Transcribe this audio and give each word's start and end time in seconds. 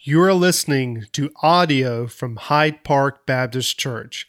You 0.00 0.22
are 0.22 0.32
listening 0.32 1.06
to 1.10 1.32
audio 1.42 2.06
from 2.06 2.36
Hyde 2.36 2.84
Park 2.84 3.26
Baptist 3.26 3.80
Church. 3.80 4.28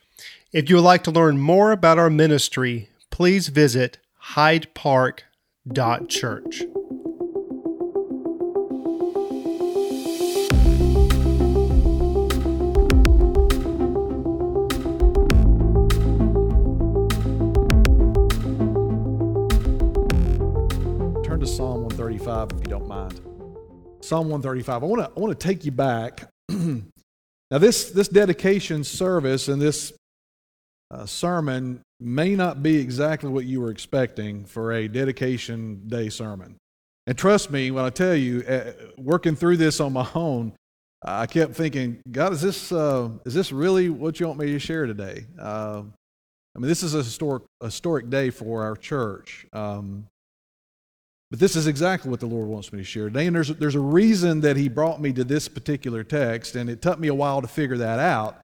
If 0.51 0.67
you 0.67 0.77
would 0.77 0.81
like 0.81 1.03
to 1.03 1.11
learn 1.11 1.37
more 1.37 1.71
about 1.71 1.99
our 1.99 2.09
ministry, 2.09 2.89
please 3.11 3.49
visit 3.49 3.99
hydepark.church. 4.33 6.59
Turn 21.23 21.39
to 21.39 21.45
Psalm 21.45 21.83
135 21.83 22.53
if 22.53 22.57
you 22.57 22.63
don't 22.63 22.87
mind. 22.87 23.28
Psalm 24.09 24.27
135. 24.27 24.81
I 24.81 24.85
want 24.87 25.01
to 25.03 25.11
I 25.15 25.19
want 25.19 25.39
to 25.39 25.47
take 25.47 25.65
you 25.65 25.71
back. 25.71 26.27
now 26.49 26.81
this 27.51 27.91
this 27.91 28.07
dedication 28.07 28.83
service 28.83 29.47
and 29.49 29.61
this 29.61 29.93
uh, 30.89 31.05
sermon 31.05 31.81
may 31.99 32.35
not 32.35 32.63
be 32.63 32.77
exactly 32.77 33.29
what 33.29 33.45
you 33.45 33.61
were 33.61 33.69
expecting 33.69 34.45
for 34.45 34.71
a 34.73 34.87
dedication 34.87 35.87
day 35.87 36.09
sermon. 36.09 36.55
And 37.05 37.19
trust 37.19 37.51
me 37.51 37.69
when 37.69 37.85
I 37.85 37.91
tell 37.91 38.15
you, 38.15 38.43
uh, 38.49 38.71
working 38.97 39.35
through 39.35 39.57
this 39.57 39.79
on 39.79 39.93
my 39.93 40.09
own, 40.15 40.53
I 41.05 41.27
kept 41.27 41.53
thinking, 41.53 42.01
God, 42.09 42.33
is 42.33 42.41
this 42.41 42.71
uh, 42.71 43.09
is 43.27 43.35
this 43.35 43.51
really 43.51 43.89
what 43.91 44.19
you 44.19 44.25
want 44.25 44.39
me 44.39 44.47
to 44.47 44.59
share 44.59 44.87
today? 44.87 45.27
Uh, 45.39 45.83
I 46.55 46.59
mean, 46.59 46.67
this 46.67 46.81
is 46.81 46.95
a 46.95 47.03
historic 47.03 47.43
historic 47.61 48.09
day 48.09 48.31
for 48.31 48.63
our 48.63 48.75
church. 48.75 49.45
Um, 49.53 50.07
but 51.29 51.39
this 51.39 51.55
is 51.55 51.67
exactly 51.67 52.09
what 52.09 52.19
the 52.19 52.25
Lord 52.25 52.47
wants 52.47 52.73
me 52.73 52.79
to 52.79 52.83
share 52.83 53.05
today. 53.05 53.27
And 53.27 53.35
there's, 53.35 53.49
there's 53.49 53.75
a 53.75 53.79
reason 53.79 54.41
that 54.41 54.57
He 54.57 54.67
brought 54.67 54.99
me 54.99 55.13
to 55.13 55.23
this 55.23 55.47
particular 55.47 56.03
text, 56.03 56.55
and 56.55 56.69
it 56.69 56.81
took 56.81 56.99
me 56.99 57.07
a 57.07 57.13
while 57.13 57.41
to 57.41 57.47
figure 57.47 57.77
that 57.77 57.99
out. 57.99 58.37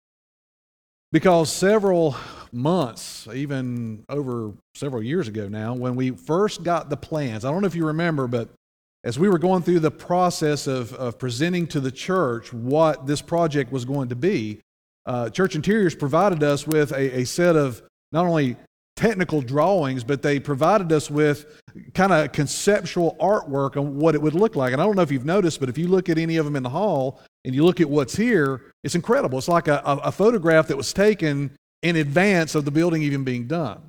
Because 1.11 1.51
several 1.51 2.15
months, 2.51 3.27
even 3.33 4.03
over 4.09 4.53
several 4.75 5.01
years 5.01 5.27
ago 5.27 5.47
now, 5.47 5.73
when 5.73 5.95
we 5.95 6.11
first 6.11 6.63
got 6.63 6.89
the 6.89 6.97
plans, 6.97 7.45
I 7.45 7.51
don't 7.51 7.61
know 7.61 7.67
if 7.67 7.75
you 7.75 7.87
remember, 7.87 8.27
but 8.27 8.49
as 9.03 9.17
we 9.17 9.29
were 9.29 9.37
going 9.37 9.63
through 9.63 9.79
the 9.79 9.91
process 9.91 10.67
of, 10.67 10.93
of 10.93 11.17
presenting 11.17 11.67
to 11.67 11.79
the 11.79 11.91
church 11.91 12.51
what 12.51 13.07
this 13.07 13.21
project 13.21 13.71
was 13.71 13.85
going 13.85 14.09
to 14.09 14.15
be, 14.15 14.59
uh, 15.05 15.29
Church 15.29 15.55
Interiors 15.55 15.95
provided 15.95 16.43
us 16.43 16.67
with 16.67 16.91
a, 16.91 17.19
a 17.19 17.25
set 17.25 17.55
of 17.55 17.81
not 18.11 18.25
only 18.25 18.57
technical 18.95 19.41
drawings, 19.41 20.03
but 20.03 20.21
they 20.21 20.39
provided 20.39 20.91
us 20.91 21.09
with 21.11 21.61
kind 21.93 22.13
of 22.13 22.31
conceptual 22.31 23.15
artwork 23.19 23.77
on 23.77 23.97
what 23.97 24.15
it 24.15 24.21
would 24.21 24.33
look 24.33 24.55
like. 24.55 24.73
And 24.73 24.81
I 24.81 24.85
don't 24.85 24.95
know 24.95 25.01
if 25.01 25.11
you've 25.11 25.25
noticed, 25.25 25.59
but 25.59 25.69
if 25.69 25.77
you 25.77 25.87
look 25.87 26.09
at 26.09 26.17
any 26.17 26.37
of 26.37 26.45
them 26.45 26.55
in 26.55 26.63
the 26.63 26.69
hall 26.69 27.21
and 27.43 27.53
you 27.53 27.65
look 27.65 27.81
at 27.81 27.89
what's 27.89 28.15
here, 28.15 28.71
it's 28.83 28.95
incredible. 28.95 29.37
It's 29.37 29.47
like 29.47 29.67
a, 29.67 29.81
a, 29.85 30.11
photograph 30.11 30.67
that 30.67 30.77
was 30.77 30.93
taken 30.93 31.51
in 31.81 31.95
advance 31.97 32.55
of 32.55 32.65
the 32.65 32.71
building 32.71 33.01
even 33.01 33.23
being 33.23 33.47
done. 33.47 33.81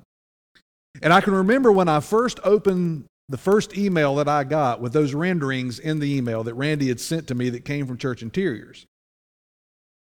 And 1.01 1.13
I 1.13 1.21
can 1.21 1.33
remember 1.33 1.71
when 1.71 1.87
I 1.87 1.99
first 1.99 2.39
opened 2.43 3.05
the 3.29 3.37
first 3.37 3.77
email 3.77 4.15
that 4.15 4.27
I 4.27 4.43
got 4.43 4.81
with 4.81 4.93
those 4.93 5.13
renderings 5.13 5.79
in 5.79 5.99
the 5.99 6.15
email 6.15 6.43
that 6.43 6.53
Randy 6.53 6.87
had 6.87 6.99
sent 6.99 7.27
to 7.27 7.35
me 7.35 7.49
that 7.51 7.65
came 7.65 7.85
from 7.85 7.97
Church 7.97 8.21
Interiors. 8.21 8.85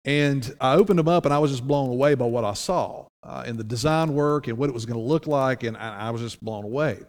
And 0.05 0.55
I 0.61 0.75
opened 0.75 0.99
them 0.99 1.09
up 1.09 1.27
and 1.27 1.35
I 1.35 1.39
was 1.39 1.51
just 1.51 1.67
blown 1.67 1.91
away 1.91 2.15
by 2.15 2.25
what 2.25 2.45
I 2.45 2.55
saw 2.55 3.07
uh, 3.23 3.45
in 3.47 3.59
the 3.59 3.65
design 3.65 4.15
work 4.15 4.49
and 4.49 4.57
what 4.57 4.71
it 4.71 4.73
was 4.73 4.87
going 4.87 4.99
to 4.99 5.07
look 5.07 5.27
like. 5.27 5.63
And 5.63 5.77
I, 5.77 6.09
I 6.09 6.11
was 6.11 6.23
just 6.23 6.43
blown 6.43 6.65
away. 6.65 7.01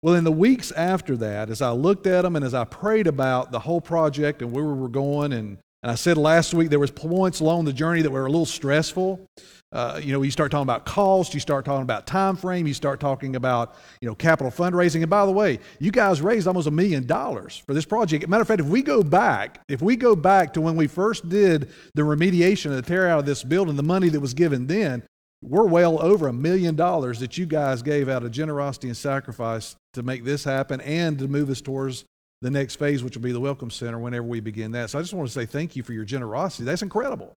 Well, 0.00 0.14
in 0.14 0.22
the 0.22 0.30
weeks 0.32 0.70
after 0.72 1.16
that, 1.16 1.50
as 1.50 1.60
I 1.60 1.70
looked 1.72 2.06
at 2.06 2.22
them 2.22 2.36
and 2.36 2.44
as 2.44 2.54
I 2.54 2.64
prayed 2.64 3.08
about 3.08 3.50
the 3.50 3.58
whole 3.58 3.80
project 3.80 4.42
and 4.42 4.52
where 4.52 4.64
we 4.64 4.72
were 4.74 4.88
going, 4.88 5.32
and, 5.32 5.58
and 5.82 5.90
I 5.90 5.96
said 5.96 6.16
last 6.16 6.54
week 6.54 6.70
there 6.70 6.78
was 6.78 6.92
points 6.92 7.40
along 7.40 7.64
the 7.64 7.72
journey 7.72 8.02
that 8.02 8.10
were 8.10 8.24
a 8.24 8.30
little 8.30 8.46
stressful. 8.46 9.26
Uh, 9.72 10.00
you 10.02 10.12
know, 10.12 10.22
you 10.22 10.30
start 10.30 10.52
talking 10.52 10.62
about 10.62 10.86
cost, 10.86 11.34
you 11.34 11.40
start 11.40 11.64
talking 11.64 11.82
about 11.82 12.06
time 12.06 12.36
frame, 12.36 12.66
you 12.66 12.74
start 12.74 13.00
talking 13.00 13.34
about 13.34 13.74
you 14.00 14.08
know 14.08 14.14
capital 14.14 14.52
fundraising. 14.52 15.02
And 15.02 15.10
by 15.10 15.26
the 15.26 15.32
way, 15.32 15.58
you 15.80 15.90
guys 15.90 16.22
raised 16.22 16.46
almost 16.46 16.68
a 16.68 16.70
million 16.70 17.04
dollars 17.04 17.60
for 17.66 17.74
this 17.74 17.84
project. 17.84 18.26
Matter 18.28 18.42
of 18.42 18.48
fact, 18.48 18.60
if 18.60 18.66
we 18.66 18.82
go 18.82 19.02
back, 19.02 19.60
if 19.68 19.82
we 19.82 19.96
go 19.96 20.14
back 20.14 20.54
to 20.54 20.60
when 20.60 20.76
we 20.76 20.86
first 20.86 21.28
did 21.28 21.70
the 21.94 22.02
remediation 22.02 22.66
and 22.66 22.76
the 22.76 22.82
tear 22.82 23.08
out 23.08 23.18
of 23.18 23.26
this 23.26 23.42
building, 23.42 23.74
the 23.74 23.82
money 23.82 24.08
that 24.08 24.20
was 24.20 24.32
given 24.32 24.68
then, 24.68 25.02
we're 25.42 25.66
well 25.66 26.02
over 26.02 26.28
a 26.28 26.32
million 26.32 26.74
dollars 26.74 27.20
that 27.20 27.38
you 27.38 27.46
guys 27.46 27.82
gave 27.82 28.08
out 28.08 28.24
of 28.24 28.30
generosity 28.30 28.88
and 28.88 28.96
sacrifice 28.96 29.76
to 29.94 30.02
make 30.02 30.24
this 30.24 30.44
happen 30.44 30.80
and 30.80 31.18
to 31.18 31.28
move 31.28 31.48
us 31.50 31.60
towards 31.60 32.04
the 32.40 32.50
next 32.50 32.76
phase, 32.76 33.02
which 33.02 33.16
will 33.16 33.22
be 33.22 33.32
the 33.32 33.40
Welcome 33.40 33.70
Center 33.70 33.98
whenever 33.98 34.26
we 34.26 34.40
begin 34.40 34.72
that. 34.72 34.90
So 34.90 34.98
I 34.98 35.02
just 35.02 35.14
want 35.14 35.28
to 35.28 35.32
say 35.32 35.46
thank 35.46 35.76
you 35.76 35.82
for 35.82 35.92
your 35.92 36.04
generosity. 36.04 36.64
That's 36.64 36.82
incredible. 36.82 37.34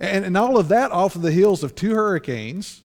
And, 0.00 0.24
and 0.24 0.36
all 0.36 0.58
of 0.58 0.68
that 0.68 0.90
off 0.90 1.16
of 1.16 1.22
the 1.22 1.32
heels 1.32 1.62
of 1.62 1.74
two 1.74 1.94
hurricanes 1.94 2.82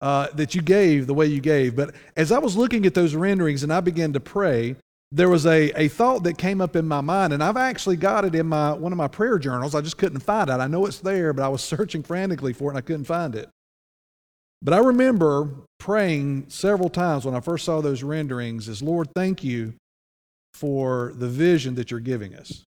uh, 0.00 0.28
that 0.34 0.54
you 0.54 0.62
gave 0.62 1.06
the 1.06 1.14
way 1.14 1.26
you 1.26 1.40
gave. 1.40 1.76
But 1.76 1.94
as 2.16 2.32
I 2.32 2.38
was 2.38 2.56
looking 2.56 2.86
at 2.86 2.94
those 2.94 3.14
renderings 3.14 3.62
and 3.62 3.72
I 3.72 3.80
began 3.80 4.12
to 4.12 4.20
pray, 4.20 4.76
there 5.12 5.28
was 5.28 5.46
a, 5.46 5.70
a 5.80 5.88
thought 5.88 6.24
that 6.24 6.36
came 6.36 6.60
up 6.60 6.74
in 6.74 6.86
my 6.86 7.00
mind, 7.00 7.32
and 7.32 7.42
I've 7.42 7.56
actually 7.56 7.96
got 7.96 8.24
it 8.24 8.34
in 8.34 8.46
my, 8.46 8.72
one 8.72 8.92
of 8.92 8.98
my 8.98 9.08
prayer 9.08 9.38
journals. 9.38 9.74
I 9.74 9.80
just 9.80 9.98
couldn't 9.98 10.20
find 10.20 10.50
it. 10.50 10.54
I 10.54 10.66
know 10.66 10.84
it's 10.86 10.98
there, 10.98 11.32
but 11.32 11.44
I 11.44 11.48
was 11.48 11.62
searching 11.64 12.02
frantically 12.02 12.52
for 12.52 12.70
it 12.70 12.70
and 12.70 12.78
I 12.78 12.82
couldn't 12.82 13.04
find 13.04 13.34
it. 13.34 13.48
But 14.62 14.74
I 14.74 14.78
remember 14.78 15.50
praying 15.78 16.46
several 16.48 16.88
times 16.88 17.24
when 17.24 17.34
I 17.34 17.40
first 17.40 17.64
saw 17.64 17.80
those 17.80 18.02
renderings 18.02 18.68
is 18.68 18.82
Lord, 18.82 19.08
thank 19.14 19.44
you 19.44 19.74
for 20.54 21.12
the 21.14 21.28
vision 21.28 21.74
that 21.74 21.90
you're 21.90 22.00
giving 22.00 22.34
us. 22.34 22.64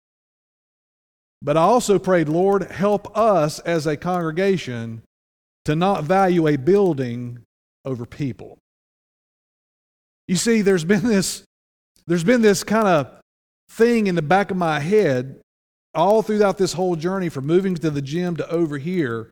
But 1.43 1.57
I 1.57 1.63
also 1.63 1.99
prayed, 1.99 2.29
Lord, 2.29 2.71
help 2.71 3.17
us 3.17 3.59
as 3.61 3.87
a 3.87 3.97
congregation 3.97 5.03
to 5.67 5.77
not 5.77 6.05
value 6.05 6.49
a 6.49 6.57
building 6.57 7.41
over 7.85 8.05
people. 8.05 8.59
You 10.27 10.37
see, 10.37 10.63
there's 10.63 10.85
been 10.85 11.05
this, 11.05 11.45
there's 12.07 12.25
been 12.25 12.43
this 12.43 12.65
kind 12.65 12.89
of 12.89 13.09
thing 13.71 14.07
in 14.07 14.15
the 14.15 14.23
back 14.23 14.51
of 14.51 14.57
my 14.57 14.81
head 14.81 15.41
all 15.95 16.23
throughout 16.23 16.59
this 16.59 16.73
whole 16.73 16.97
journey 16.97 17.29
from 17.29 17.47
moving 17.47 17.75
to 17.77 17.91
the 17.91 18.03
gym 18.03 18.37
to 18.37 18.49
over 18.51 18.79
here 18.79 19.31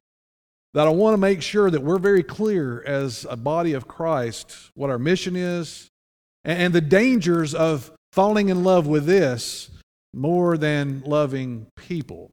that 0.75 0.89
I 0.89 0.91
want 0.91 1.15
to 1.15 1.19
make 1.19 1.41
sure 1.41 1.71
that 1.71 1.83
we're 1.83 1.99
very 1.99 2.23
clear 2.23 2.83
as 2.83 3.27
a 3.31 3.37
body 3.37 3.73
of 3.73 3.89
Christ 3.89 4.71
what 4.75 4.91
our 4.91 4.99
mission 4.99 5.37
is 5.37 5.89
and 6.45 6.73
the 6.75 6.81
dangers 6.81 7.55
of 7.55 7.93
falling 8.13 8.49
in 8.49 8.65
love 8.65 8.87
with 8.87 9.07
this 9.07 9.71
more 10.13 10.59
than 10.59 11.03
loving 11.07 11.67
people. 11.77 12.31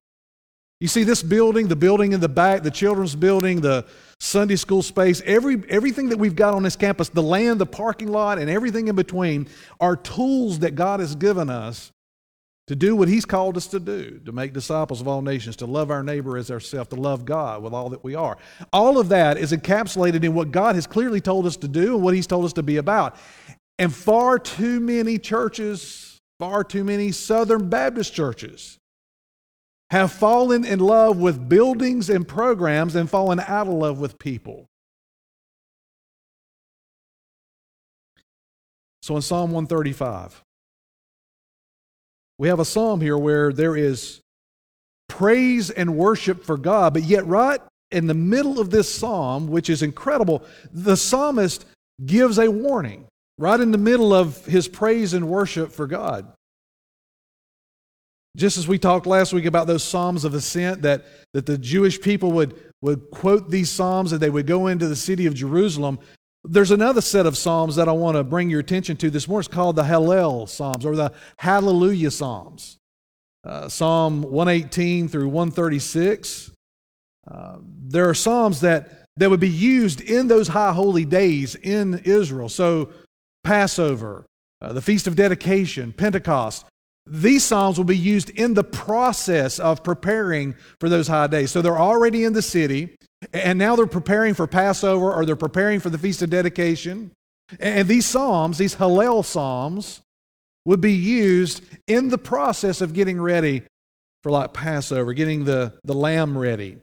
You 0.79 0.87
see, 0.87 1.03
this 1.03 1.21
building, 1.21 1.67
the 1.67 1.75
building 1.75 2.11
in 2.11 2.19
the 2.19 2.29
back, 2.29 2.63
the 2.63 2.71
children's 2.71 3.15
building, 3.15 3.61
the 3.61 3.85
Sunday 4.19 4.55
school 4.55 4.81
space, 4.81 5.21
every, 5.27 5.63
everything 5.69 6.09
that 6.09 6.17
we've 6.17 6.35
got 6.35 6.55
on 6.55 6.63
this 6.63 6.75
campus, 6.75 7.09
the 7.09 7.21
land, 7.21 7.61
the 7.61 7.67
parking 7.67 8.07
lot, 8.07 8.39
and 8.39 8.49
everything 8.49 8.87
in 8.87 8.95
between 8.95 9.47
are 9.79 9.95
tools 9.95 10.59
that 10.59 10.73
God 10.73 10.99
has 10.99 11.13
given 11.15 11.51
us 11.51 11.91
to 12.67 12.75
do 12.75 12.95
what 12.95 13.07
He's 13.07 13.25
called 13.25 13.57
us 13.57 13.67
to 13.67 13.79
do, 13.79 14.19
to 14.25 14.31
make 14.31 14.53
disciples 14.53 15.01
of 15.01 15.07
all 15.07 15.21
nations, 15.21 15.55
to 15.57 15.65
love 15.65 15.91
our 15.91 16.03
neighbor 16.03 16.37
as 16.37 16.51
ourselves, 16.51 16.89
to 16.89 16.95
love 16.95 17.25
God 17.25 17.63
with 17.63 17.73
all 17.73 17.89
that 17.89 18.03
we 18.03 18.15
are. 18.15 18.37
All 18.71 18.97
of 18.97 19.09
that 19.09 19.37
is 19.37 19.51
encapsulated 19.51 20.23
in 20.23 20.33
what 20.33 20.51
God 20.51 20.75
has 20.75 20.87
clearly 20.87 21.21
told 21.21 21.45
us 21.45 21.57
to 21.57 21.67
do 21.67 21.95
and 21.95 22.03
what 22.03 22.13
He's 22.13 22.27
told 22.27 22.45
us 22.45 22.53
to 22.53 22.63
be 22.63 22.77
about. 22.77 23.15
And 23.79 23.93
far 23.93 24.37
too 24.37 24.79
many 24.79 25.17
churches, 25.17 26.19
far 26.39 26.63
too 26.63 26.83
many 26.83 27.11
Southern 27.11 27.69
Baptist 27.69 28.13
churches 28.13 28.77
have 29.89 30.11
fallen 30.11 30.63
in 30.63 30.79
love 30.79 31.17
with 31.17 31.49
buildings 31.49 32.09
and 32.09 32.25
programs 32.25 32.95
and 32.95 33.09
fallen 33.09 33.41
out 33.41 33.67
of 33.67 33.73
love 33.73 33.99
with 33.99 34.17
people. 34.17 34.67
So 39.01 39.15
in 39.15 39.21
Psalm 39.21 39.51
135, 39.51 40.41
we 42.41 42.47
have 42.47 42.59
a 42.59 42.65
psalm 42.65 42.99
here 42.99 43.19
where 43.19 43.53
there 43.53 43.75
is 43.75 44.19
praise 45.07 45.69
and 45.69 45.95
worship 45.95 46.43
for 46.43 46.57
God, 46.57 46.91
but 46.91 47.03
yet, 47.03 47.23
right 47.27 47.61
in 47.91 48.07
the 48.07 48.15
middle 48.15 48.59
of 48.59 48.71
this 48.71 48.91
psalm, 48.91 49.47
which 49.47 49.69
is 49.69 49.83
incredible, 49.83 50.43
the 50.73 50.97
psalmist 50.97 51.65
gives 52.03 52.39
a 52.39 52.49
warning 52.49 53.05
right 53.37 53.59
in 53.59 53.71
the 53.71 53.77
middle 53.77 54.11
of 54.11 54.43
his 54.47 54.67
praise 54.67 55.13
and 55.13 55.27
worship 55.27 55.71
for 55.71 55.85
God. 55.85 56.33
Just 58.35 58.57
as 58.57 58.67
we 58.67 58.79
talked 58.79 59.05
last 59.05 59.33
week 59.33 59.45
about 59.45 59.67
those 59.67 59.83
Psalms 59.83 60.25
of 60.25 60.33
Ascent, 60.33 60.81
that, 60.81 61.05
that 61.35 61.45
the 61.45 61.59
Jewish 61.59 62.01
people 62.01 62.31
would, 62.31 62.59
would 62.81 63.11
quote 63.11 63.51
these 63.51 63.69
Psalms 63.69 64.13
and 64.13 64.19
they 64.19 64.31
would 64.31 64.47
go 64.47 64.65
into 64.65 64.87
the 64.87 64.95
city 64.95 65.27
of 65.27 65.35
Jerusalem 65.35 65.99
there's 66.43 66.71
another 66.71 67.01
set 67.01 67.25
of 67.25 67.37
Psalms 67.37 67.75
that 67.75 67.87
I 67.87 67.91
want 67.91 68.17
to 68.17 68.23
bring 68.23 68.49
your 68.49 68.59
attention 68.59 68.97
to 68.97 69.09
this 69.09 69.27
morning. 69.27 69.41
It's 69.41 69.53
called 69.53 69.75
the 69.75 69.83
Hallel 69.83 70.49
Psalms 70.49 70.85
or 70.85 70.95
the 70.95 71.13
Hallelujah 71.37 72.11
Psalms. 72.11 72.77
Uh, 73.43 73.67
Psalm 73.67 74.21
118 74.23 75.07
through 75.07 75.27
136. 75.27 76.51
Uh, 77.29 77.57
there 77.61 78.09
are 78.09 78.13
Psalms 78.13 78.61
that, 78.61 79.05
that 79.17 79.29
would 79.29 79.39
be 79.39 79.49
used 79.49 80.01
in 80.01 80.27
those 80.27 80.47
high 80.47 80.73
holy 80.73 81.05
days 81.05 81.55
in 81.55 81.99
Israel. 82.05 82.49
So, 82.49 82.89
Passover, 83.43 84.25
uh, 84.61 84.73
the 84.73 84.81
Feast 84.81 85.07
of 85.07 85.15
Dedication, 85.15 85.91
Pentecost. 85.93 86.65
these 87.07 87.43
psalms 87.43 87.77
will 87.77 87.85
be 87.85 87.97
used 87.97 88.29
in 88.29 88.53
the 88.53 88.63
process 88.63 89.59
of 89.59 89.83
preparing 89.83 90.53
for 90.79 90.87
those 90.87 91.07
high 91.07 91.27
days. 91.27 91.51
So 91.51 91.61
they're 91.61 91.79
already 91.79 92.23
in 92.23 92.33
the 92.33 92.43
city, 92.43 92.95
and 93.33 93.59
now 93.59 93.75
they're 93.75 93.87
preparing 93.87 94.33
for 94.33 94.47
Passover 94.47 95.11
or 95.13 95.25
they're 95.25 95.35
preparing 95.35 95.79
for 95.79 95.89
the 95.89 95.97
Feast 95.97 96.21
of 96.21 96.29
Dedication. 96.29 97.11
And 97.59 97.87
these 97.87 98.05
psalms, 98.05 98.57
these 98.57 98.75
Hallel 98.75 99.23
psalms, 99.23 100.01
would 100.65 100.81
be 100.81 100.93
used 100.93 101.63
in 101.87 102.09
the 102.09 102.17
process 102.17 102.81
of 102.81 102.93
getting 102.93 103.19
ready 103.19 103.63
for 104.23 104.31
like 104.31 104.53
Passover, 104.53 105.13
getting 105.13 105.45
the, 105.45 105.73
the 105.83 105.93
lamb 105.93 106.37
ready, 106.37 106.77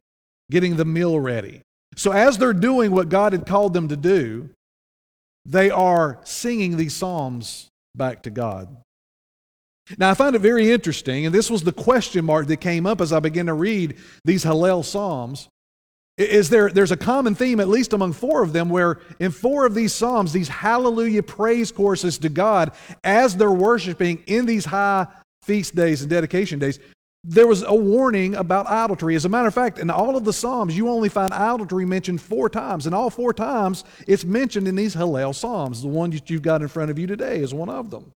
getting 0.51 0.77
the 0.77 0.85
meal 0.85 1.19
ready. 1.19 1.63
So 1.97 2.13
as 2.13 2.39
they're 2.39 2.53
doing 2.53 2.91
what 2.91 3.09
God 3.09 3.33
had 3.33 3.47
called 3.47 3.73
them 3.73 3.89
to 3.89 3.97
do, 3.97 4.51
they 5.47 5.71
are 5.71 6.21
singing 6.25 6.77
these 6.77 6.95
psalms 6.95 7.69
back 7.95 8.23
to 8.25 8.31
God. 8.31 8.77
Now, 9.97 10.11
I 10.11 10.15
find 10.15 10.37
it 10.37 10.41
very 10.41 10.71
interesting, 10.71 11.25
and 11.25 11.35
this 11.35 11.51
was 11.51 11.63
the 11.63 11.73
question 11.73 12.25
mark 12.25 12.47
that 12.49 12.59
came 12.59 12.87
up 12.87 13.01
as 13.01 13.13
I 13.13 13.21
began 13.21 13.47
to 13.47 13.55
read 13.55 13.97
these 14.25 14.45
Hallel 14.45 14.85
Psalms. 14.85 15.49
Is 16.19 16.51
there, 16.51 16.69
there's 16.69 16.91
a 16.91 16.97
common 16.97 17.37
theme, 17.37 17.61
at 17.61 17.69
least 17.69 17.93
among 17.93 18.13
four 18.13 18.43
of 18.43 18.53
them, 18.53 18.69
where 18.69 18.99
in 19.21 19.31
four 19.31 19.65
of 19.65 19.75
these 19.75 19.95
Psalms, 19.95 20.33
these 20.33 20.49
hallelujah 20.49 21.23
praise 21.23 21.71
courses 21.71 22.19
to 22.19 22.29
God 22.29 22.73
as 23.05 23.37
they're 23.37 23.53
worshiping 23.53 24.25
in 24.27 24.45
these 24.45 24.65
high 24.65 25.07
feast 25.43 25.77
days 25.77 26.01
and 26.03 26.11
dedication 26.11 26.59
days, 26.59 26.81
there 27.23 27.47
was 27.47 27.63
a 27.63 27.75
warning 27.75 28.35
about 28.35 28.67
idolatry. 28.67 29.15
As 29.15 29.25
a 29.25 29.29
matter 29.29 29.47
of 29.47 29.55
fact, 29.55 29.79
in 29.79 29.91
all 29.91 30.17
of 30.17 30.25
the 30.25 30.33
Psalms, 30.33 30.77
you 30.77 30.89
only 30.89 31.09
find 31.09 31.33
idolatry 31.33 31.85
mentioned 31.85 32.21
four 32.21 32.49
times. 32.49 32.87
And 32.87 32.95
all 32.95 33.11
four 33.11 33.33
times, 33.33 33.85
it's 34.09 34.25
mentioned 34.25 34.67
in 34.67 34.75
these 34.75 34.97
Hallel 34.97 35.35
Psalms. 35.35 35.83
The 35.83 35.89
one 35.89 36.11
that 36.11 36.31
you've 36.31 36.43
got 36.43 36.63
in 36.63 36.69
front 36.69 36.91
of 36.91 36.99
you 36.99 37.07
today 37.07 37.39
is 37.41 37.55
one 37.55 37.69
of 37.69 37.91
them. 37.91 38.11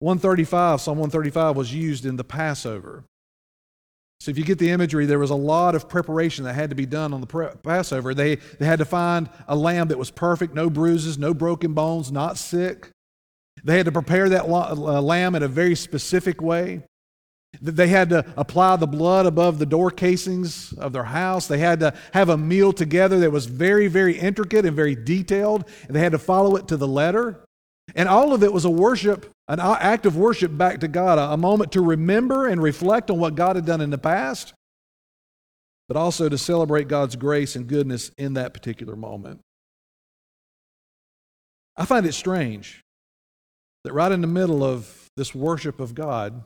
135, 0.00 0.80
Psalm 0.80 0.98
135 0.98 1.56
was 1.56 1.72
used 1.72 2.06
in 2.06 2.16
the 2.16 2.24
Passover. 2.24 3.04
So 4.20 4.30
if 4.32 4.38
you 4.38 4.44
get 4.44 4.58
the 4.58 4.70
imagery, 4.70 5.06
there 5.06 5.18
was 5.18 5.30
a 5.30 5.36
lot 5.36 5.74
of 5.76 5.88
preparation 5.88 6.44
that 6.44 6.54
had 6.54 6.70
to 6.70 6.76
be 6.76 6.86
done 6.86 7.14
on 7.14 7.20
the 7.20 7.56
Passover. 7.62 8.14
They, 8.14 8.34
they 8.34 8.66
had 8.66 8.80
to 8.80 8.84
find 8.84 9.30
a 9.46 9.54
lamb 9.54 9.88
that 9.88 9.98
was 9.98 10.10
perfect, 10.10 10.54
no 10.54 10.68
bruises, 10.68 11.18
no 11.18 11.32
broken 11.32 11.72
bones, 11.72 12.10
not 12.10 12.36
sick. 12.36 12.90
They 13.62 13.76
had 13.76 13.86
to 13.86 13.92
prepare 13.92 14.28
that 14.28 14.44
uh, 14.46 14.74
lamb 14.74 15.34
in 15.34 15.42
a 15.42 15.48
very 15.48 15.76
specific 15.76 16.42
way. 16.42 16.82
They 17.60 17.88
had 17.88 18.10
to 18.10 18.26
apply 18.36 18.76
the 18.76 18.86
blood 18.86 19.24
above 19.24 19.58
the 19.58 19.66
door 19.66 19.90
casings 19.90 20.72
of 20.74 20.92
their 20.92 21.04
house. 21.04 21.46
They 21.46 21.58
had 21.58 21.80
to 21.80 21.94
have 22.12 22.28
a 22.28 22.36
meal 22.36 22.72
together 22.72 23.20
that 23.20 23.32
was 23.32 23.46
very, 23.46 23.88
very 23.88 24.18
intricate 24.18 24.66
and 24.66 24.76
very 24.76 24.94
detailed. 24.94 25.64
And 25.86 25.96
they 25.96 26.00
had 26.00 26.12
to 26.12 26.18
follow 26.18 26.56
it 26.56 26.68
to 26.68 26.76
the 26.76 26.88
letter. 26.88 27.44
And 27.94 28.08
all 28.08 28.34
of 28.34 28.42
it 28.42 28.52
was 28.52 28.64
a 28.64 28.70
worship, 28.70 29.30
an 29.48 29.60
act 29.60 30.06
of 30.06 30.16
worship 30.16 30.56
back 30.56 30.80
to 30.80 30.88
God, 30.88 31.18
a 31.18 31.36
moment 31.36 31.72
to 31.72 31.80
remember 31.80 32.46
and 32.46 32.62
reflect 32.62 33.10
on 33.10 33.18
what 33.18 33.34
God 33.34 33.56
had 33.56 33.64
done 33.64 33.80
in 33.80 33.90
the 33.90 33.98
past, 33.98 34.52
but 35.88 35.96
also 35.96 36.28
to 36.28 36.36
celebrate 36.36 36.88
God's 36.88 37.16
grace 37.16 37.56
and 37.56 37.66
goodness 37.66 38.10
in 38.18 38.34
that 38.34 38.52
particular 38.52 38.94
moment. 38.94 39.40
I 41.76 41.84
find 41.84 42.04
it 42.04 42.12
strange 42.12 42.82
that 43.84 43.92
right 43.92 44.12
in 44.12 44.20
the 44.20 44.26
middle 44.26 44.62
of 44.62 45.06
this 45.16 45.34
worship 45.34 45.80
of 45.80 45.94
God, 45.94 46.42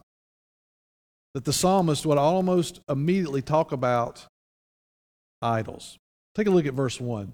that 1.34 1.44
the 1.44 1.52
psalmist 1.52 2.06
would 2.06 2.18
almost 2.18 2.80
immediately 2.88 3.42
talk 3.42 3.72
about 3.72 4.26
idols. 5.40 5.96
Take 6.34 6.46
a 6.46 6.50
look 6.50 6.66
at 6.66 6.74
verse 6.74 7.00
1. 7.00 7.32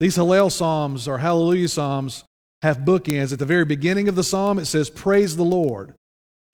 These 0.00 0.16
Hallel 0.16 0.50
Psalms 0.50 1.06
or 1.06 1.18
Hallelujah 1.18 1.68
Psalms 1.68 2.24
have 2.64 2.78
bookends. 2.78 3.30
At 3.30 3.38
the 3.38 3.44
very 3.44 3.66
beginning 3.66 4.08
of 4.08 4.16
the 4.16 4.24
psalm, 4.24 4.58
it 4.58 4.64
says, 4.64 4.88
Praise 4.88 5.36
the 5.36 5.44
Lord. 5.44 5.94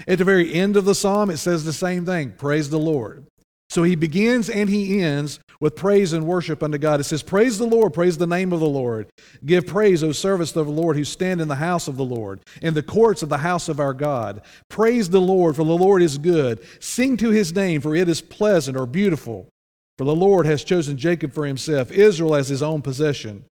At 0.08 0.18
the 0.18 0.24
very 0.24 0.52
end 0.52 0.76
of 0.76 0.84
the 0.84 0.94
psalm, 0.94 1.30
it 1.30 1.36
says 1.36 1.64
the 1.64 1.72
same 1.72 2.04
thing 2.04 2.32
Praise 2.32 2.68
the 2.68 2.78
Lord. 2.78 3.26
So 3.68 3.84
he 3.84 3.94
begins 3.94 4.50
and 4.50 4.68
he 4.68 5.00
ends 5.00 5.38
with 5.60 5.76
praise 5.76 6.12
and 6.12 6.26
worship 6.26 6.64
unto 6.64 6.78
God. 6.78 6.98
It 6.98 7.04
says, 7.04 7.22
Praise 7.22 7.58
the 7.58 7.66
Lord, 7.66 7.94
praise 7.94 8.18
the 8.18 8.26
name 8.26 8.52
of 8.52 8.58
the 8.58 8.68
Lord. 8.68 9.08
Give 9.46 9.64
praise, 9.64 10.02
O 10.02 10.10
servants 10.10 10.56
of 10.56 10.66
the 10.66 10.72
Lord, 10.72 10.96
who 10.96 11.04
stand 11.04 11.40
in 11.40 11.46
the 11.46 11.54
house 11.54 11.86
of 11.86 11.96
the 11.96 12.04
Lord, 12.04 12.40
in 12.60 12.74
the 12.74 12.82
courts 12.82 13.22
of 13.22 13.28
the 13.28 13.38
house 13.38 13.68
of 13.68 13.78
our 13.78 13.94
God. 13.94 14.42
Praise 14.68 15.10
the 15.10 15.20
Lord, 15.20 15.54
for 15.54 15.64
the 15.64 15.76
Lord 15.76 16.02
is 16.02 16.18
good. 16.18 16.60
Sing 16.80 17.16
to 17.18 17.30
his 17.30 17.54
name, 17.54 17.80
for 17.80 17.94
it 17.94 18.08
is 18.08 18.20
pleasant 18.20 18.76
or 18.76 18.86
beautiful. 18.86 19.48
For 19.96 20.04
the 20.04 20.16
Lord 20.16 20.46
has 20.46 20.64
chosen 20.64 20.96
Jacob 20.96 21.32
for 21.32 21.46
himself, 21.46 21.92
Israel 21.92 22.34
as 22.34 22.48
his 22.48 22.64
own 22.64 22.82
possession. 22.82 23.44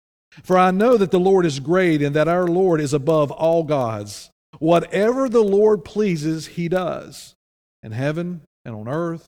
For 0.44 0.58
I 0.58 0.72
know 0.72 0.98
that 0.98 1.12
the 1.12 1.20
Lord 1.20 1.46
is 1.46 1.60
great 1.60 2.02
and 2.02 2.16
that 2.16 2.28
our 2.28 2.48
Lord 2.48 2.80
is 2.80 2.94
above 2.94 3.32
all 3.32 3.64
gods. 3.64 4.30
Whatever 4.60 5.30
the 5.30 5.44
Lord 5.44 5.84
pleases, 5.86 6.48
he 6.48 6.68
does, 6.68 7.36
in 7.84 7.92
heaven 7.92 8.42
and 8.66 8.76
on 8.76 8.88
earth, 8.88 9.26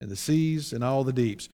and 0.00 0.10
the 0.10 0.16
seas 0.16 0.72
and 0.72 0.84
all 0.84 1.04
the 1.04 1.12
deeps. 1.12 1.48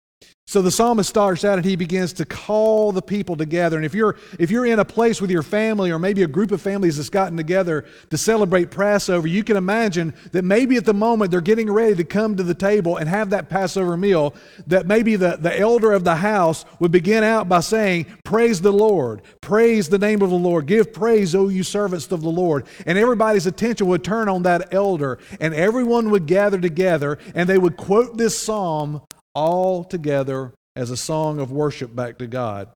So 0.46 0.60
the 0.60 0.70
psalmist 0.70 1.08
starts 1.08 1.42
out 1.42 1.56
and 1.56 1.64
he 1.64 1.74
begins 1.74 2.12
to 2.14 2.26
call 2.26 2.92
the 2.92 3.00
people 3.00 3.34
together. 3.34 3.76
And 3.76 3.86
if 3.86 3.94
you're, 3.94 4.16
if 4.38 4.50
you're 4.50 4.66
in 4.66 4.78
a 4.78 4.84
place 4.84 5.18
with 5.18 5.30
your 5.30 5.42
family 5.42 5.90
or 5.90 5.98
maybe 5.98 6.22
a 6.22 6.26
group 6.26 6.52
of 6.52 6.60
families 6.60 6.98
that's 6.98 7.08
gotten 7.08 7.38
together 7.38 7.86
to 8.10 8.18
celebrate 8.18 8.70
Passover, 8.70 9.26
you 9.26 9.42
can 9.42 9.56
imagine 9.56 10.12
that 10.32 10.44
maybe 10.44 10.76
at 10.76 10.84
the 10.84 10.92
moment 10.92 11.30
they're 11.30 11.40
getting 11.40 11.72
ready 11.72 11.94
to 11.94 12.04
come 12.04 12.36
to 12.36 12.42
the 12.42 12.54
table 12.54 12.98
and 12.98 13.08
have 13.08 13.30
that 13.30 13.48
Passover 13.48 13.96
meal, 13.96 14.34
that 14.66 14.86
maybe 14.86 15.16
the, 15.16 15.38
the 15.40 15.58
elder 15.58 15.92
of 15.92 16.04
the 16.04 16.16
house 16.16 16.66
would 16.78 16.92
begin 16.92 17.24
out 17.24 17.48
by 17.48 17.60
saying, 17.60 18.04
Praise 18.22 18.60
the 18.60 18.72
Lord, 18.72 19.22
praise 19.40 19.88
the 19.88 19.98
name 19.98 20.20
of 20.20 20.28
the 20.28 20.36
Lord, 20.36 20.66
give 20.66 20.92
praise, 20.92 21.34
O 21.34 21.48
you 21.48 21.62
servants 21.62 22.12
of 22.12 22.20
the 22.20 22.28
Lord. 22.28 22.66
And 22.84 22.98
everybody's 22.98 23.46
attention 23.46 23.86
would 23.86 24.04
turn 24.04 24.28
on 24.28 24.42
that 24.42 24.74
elder, 24.74 25.18
and 25.40 25.54
everyone 25.54 26.10
would 26.10 26.26
gather 26.26 26.60
together 26.60 27.18
and 27.34 27.48
they 27.48 27.58
would 27.58 27.78
quote 27.78 28.18
this 28.18 28.38
psalm 28.38 29.00
all 29.34 29.84
together 29.84 30.52
as 30.76 30.90
a 30.90 30.96
song 30.96 31.40
of 31.40 31.52
worship 31.52 31.94
back 31.94 32.18
to 32.18 32.26
God. 32.26 32.68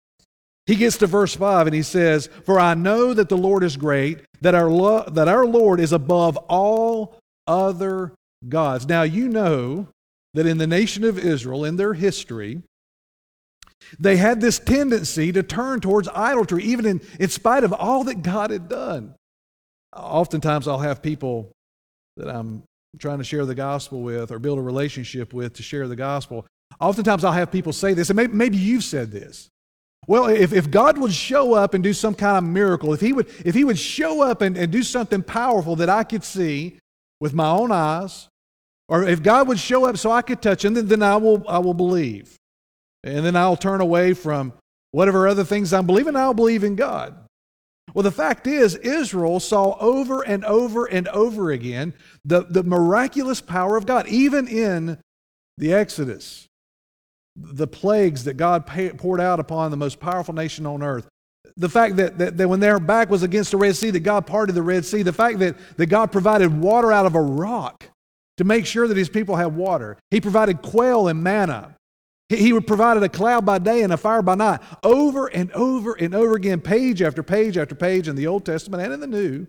He 0.66 0.76
gets 0.76 0.98
to 0.98 1.06
verse 1.06 1.34
5 1.34 1.66
and 1.66 1.74
he 1.74 1.82
says, 1.82 2.28
For 2.44 2.60
I 2.60 2.74
know 2.74 3.14
that 3.14 3.28
the 3.28 3.38
Lord 3.38 3.64
is 3.64 3.76
great, 3.76 4.20
that 4.42 4.54
our, 4.54 4.70
lo- 4.70 5.08
that 5.10 5.28
our 5.28 5.46
Lord 5.46 5.80
is 5.80 5.92
above 5.92 6.36
all 6.36 7.18
other 7.46 8.12
gods. 8.46 8.86
Now, 8.86 9.02
you 9.02 9.28
know 9.28 9.88
that 10.34 10.46
in 10.46 10.58
the 10.58 10.66
nation 10.66 11.04
of 11.04 11.18
Israel, 11.18 11.64
in 11.64 11.76
their 11.76 11.94
history, 11.94 12.62
they 13.98 14.16
had 14.16 14.40
this 14.40 14.58
tendency 14.58 15.32
to 15.32 15.42
turn 15.42 15.80
towards 15.80 16.08
idolatry, 16.08 16.64
even 16.64 16.84
in, 16.84 17.00
in 17.18 17.28
spite 17.30 17.64
of 17.64 17.72
all 17.72 18.04
that 18.04 18.22
God 18.22 18.50
had 18.50 18.68
done. 18.68 19.14
Oftentimes, 19.96 20.68
I'll 20.68 20.78
have 20.78 21.02
people 21.02 21.50
that 22.18 22.28
I'm 22.28 22.62
trying 22.98 23.18
to 23.18 23.24
share 23.24 23.46
the 23.46 23.54
gospel 23.54 24.02
with 24.02 24.30
or 24.30 24.38
build 24.38 24.58
a 24.58 24.62
relationship 24.62 25.32
with 25.32 25.54
to 25.54 25.62
share 25.62 25.88
the 25.88 25.96
gospel. 25.96 26.44
Oftentimes 26.80 27.24
I'll 27.24 27.32
have 27.32 27.50
people 27.50 27.72
say 27.72 27.94
this, 27.94 28.10
and 28.10 28.16
maybe, 28.16 28.32
maybe 28.32 28.56
you've 28.56 28.84
said 28.84 29.10
this. 29.10 29.48
Well, 30.06 30.26
if, 30.26 30.52
if 30.52 30.70
God 30.70 30.96
would 30.98 31.12
show 31.12 31.54
up 31.54 31.74
and 31.74 31.84
do 31.84 31.92
some 31.92 32.14
kind 32.14 32.38
of 32.38 32.44
miracle, 32.44 32.94
if 32.94 33.00
he 33.00 33.12
would, 33.12 33.28
if 33.44 33.54
he 33.54 33.64
would 33.64 33.78
show 33.78 34.22
up 34.22 34.40
and, 34.40 34.56
and 34.56 34.72
do 34.72 34.82
something 34.82 35.22
powerful 35.22 35.76
that 35.76 35.90
I 35.90 36.04
could 36.04 36.24
see 36.24 36.78
with 37.20 37.34
my 37.34 37.50
own 37.50 37.70
eyes, 37.72 38.28
or 38.88 39.04
if 39.04 39.22
God 39.22 39.48
would 39.48 39.58
show 39.58 39.84
up 39.84 39.98
so 39.98 40.10
I 40.10 40.22
could 40.22 40.40
touch 40.40 40.64
him, 40.64 40.74
then, 40.74 40.86
then 40.86 41.02
I, 41.02 41.16
will, 41.16 41.44
I 41.46 41.58
will 41.58 41.74
believe. 41.74 42.36
And 43.04 43.24
then 43.24 43.36
I'll 43.36 43.56
turn 43.56 43.80
away 43.80 44.14
from 44.14 44.54
whatever 44.92 45.28
other 45.28 45.44
things 45.44 45.72
I'm 45.72 45.86
believing, 45.86 46.16
I'll 46.16 46.32
believe 46.32 46.64
in 46.64 46.74
God. 46.74 47.14
Well, 47.94 48.02
the 48.02 48.10
fact 48.10 48.46
is, 48.46 48.74
Israel 48.76 49.40
saw 49.40 49.76
over 49.78 50.22
and 50.22 50.44
over 50.44 50.86
and 50.86 51.08
over 51.08 51.50
again 51.50 51.94
the, 52.24 52.42
the 52.48 52.62
miraculous 52.62 53.40
power 53.40 53.76
of 53.76 53.86
God, 53.86 54.06
even 54.08 54.46
in 54.46 54.98
the 55.56 55.72
Exodus, 55.72 56.46
the 57.40 57.66
plagues 57.66 58.24
that 58.24 58.34
God 58.34 58.66
poured 58.66 59.20
out 59.20 59.40
upon 59.40 59.70
the 59.70 59.76
most 59.76 60.00
powerful 60.00 60.34
nation 60.34 60.66
on 60.66 60.82
earth. 60.82 61.08
The 61.56 61.68
fact 61.68 61.96
that, 61.96 62.18
that, 62.18 62.36
that 62.36 62.48
when 62.48 62.60
their 62.60 62.78
back 62.78 63.10
was 63.10 63.22
against 63.22 63.50
the 63.50 63.56
Red 63.56 63.76
Sea, 63.76 63.90
that 63.90 64.00
God 64.00 64.26
parted 64.26 64.54
the 64.54 64.62
Red 64.62 64.84
Sea. 64.84 65.02
The 65.02 65.12
fact 65.12 65.38
that, 65.40 65.56
that 65.76 65.86
God 65.86 66.12
provided 66.12 66.60
water 66.60 66.92
out 66.92 67.06
of 67.06 67.14
a 67.14 67.20
rock 67.20 67.90
to 68.36 68.44
make 68.44 68.66
sure 68.66 68.86
that 68.86 68.96
his 68.96 69.08
people 69.08 69.36
had 69.36 69.56
water. 69.56 69.96
He 70.10 70.20
provided 70.20 70.62
quail 70.62 71.08
and 71.08 71.22
manna. 71.22 71.74
He, 72.28 72.36
He 72.36 72.60
provided 72.60 73.02
a 73.02 73.08
cloud 73.08 73.44
by 73.44 73.58
day 73.58 73.82
and 73.82 73.92
a 73.92 73.96
fire 73.96 74.22
by 74.22 74.34
night. 74.34 74.60
Over 74.82 75.26
and 75.26 75.50
over 75.52 75.94
and 75.94 76.14
over 76.14 76.34
again, 76.34 76.60
page 76.60 77.02
after 77.02 77.22
page 77.22 77.56
after 77.56 77.74
page 77.74 78.06
in 78.08 78.16
the 78.16 78.26
Old 78.26 78.44
Testament 78.44 78.82
and 78.82 78.92
in 78.92 79.00
the 79.00 79.06
New, 79.06 79.46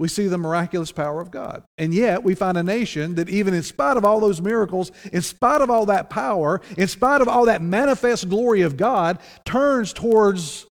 we 0.00 0.08
see 0.08 0.28
the 0.28 0.38
miraculous 0.38 0.92
power 0.92 1.20
of 1.20 1.30
God. 1.30 1.62
And 1.76 1.92
yet, 1.92 2.24
we 2.24 2.34
find 2.34 2.56
a 2.56 2.62
nation 2.62 3.16
that, 3.16 3.28
even 3.28 3.52
in 3.52 3.62
spite 3.62 3.98
of 3.98 4.04
all 4.04 4.18
those 4.18 4.40
miracles, 4.40 4.90
in 5.12 5.20
spite 5.20 5.60
of 5.60 5.68
all 5.68 5.84
that 5.86 6.08
power, 6.08 6.62
in 6.78 6.88
spite 6.88 7.20
of 7.20 7.28
all 7.28 7.44
that 7.44 7.60
manifest 7.60 8.30
glory 8.30 8.62
of 8.62 8.78
God, 8.78 9.18
turns 9.44 9.92
towards 9.92 10.66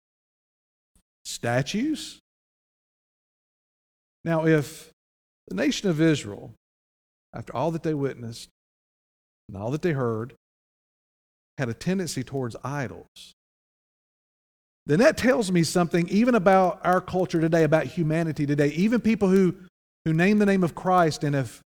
statues. 1.25 2.17
Now, 4.25 4.47
if 4.47 4.89
the 5.47 5.53
nation 5.53 5.91
of 5.91 6.01
Israel, 6.01 6.55
after 7.31 7.55
all 7.55 7.69
that 7.69 7.83
they 7.83 7.93
witnessed 7.93 8.49
and 9.47 9.55
all 9.55 9.69
that 9.69 9.83
they 9.83 9.91
heard, 9.91 10.33
had 11.59 11.69
a 11.69 11.75
tendency 11.75 12.23
towards 12.23 12.55
idols, 12.63 13.35
then 14.89 14.99
that 14.99 15.17
tells 15.17 15.51
me 15.51 15.61
something 15.61 16.07
even 16.09 16.33
about 16.33 16.79
our 16.83 16.99
culture 16.99 17.39
today, 17.39 17.63
about 17.63 17.85
humanity 17.85 18.47
today, 18.47 18.69
even 18.69 18.99
people 18.99 19.29
who, 19.29 19.55
who 20.03 20.13
name 20.13 20.39
the 20.39 20.45
name 20.47 20.63
of 20.63 20.73
Christ 20.73 21.23
and 21.23 21.35
have 21.35 21.59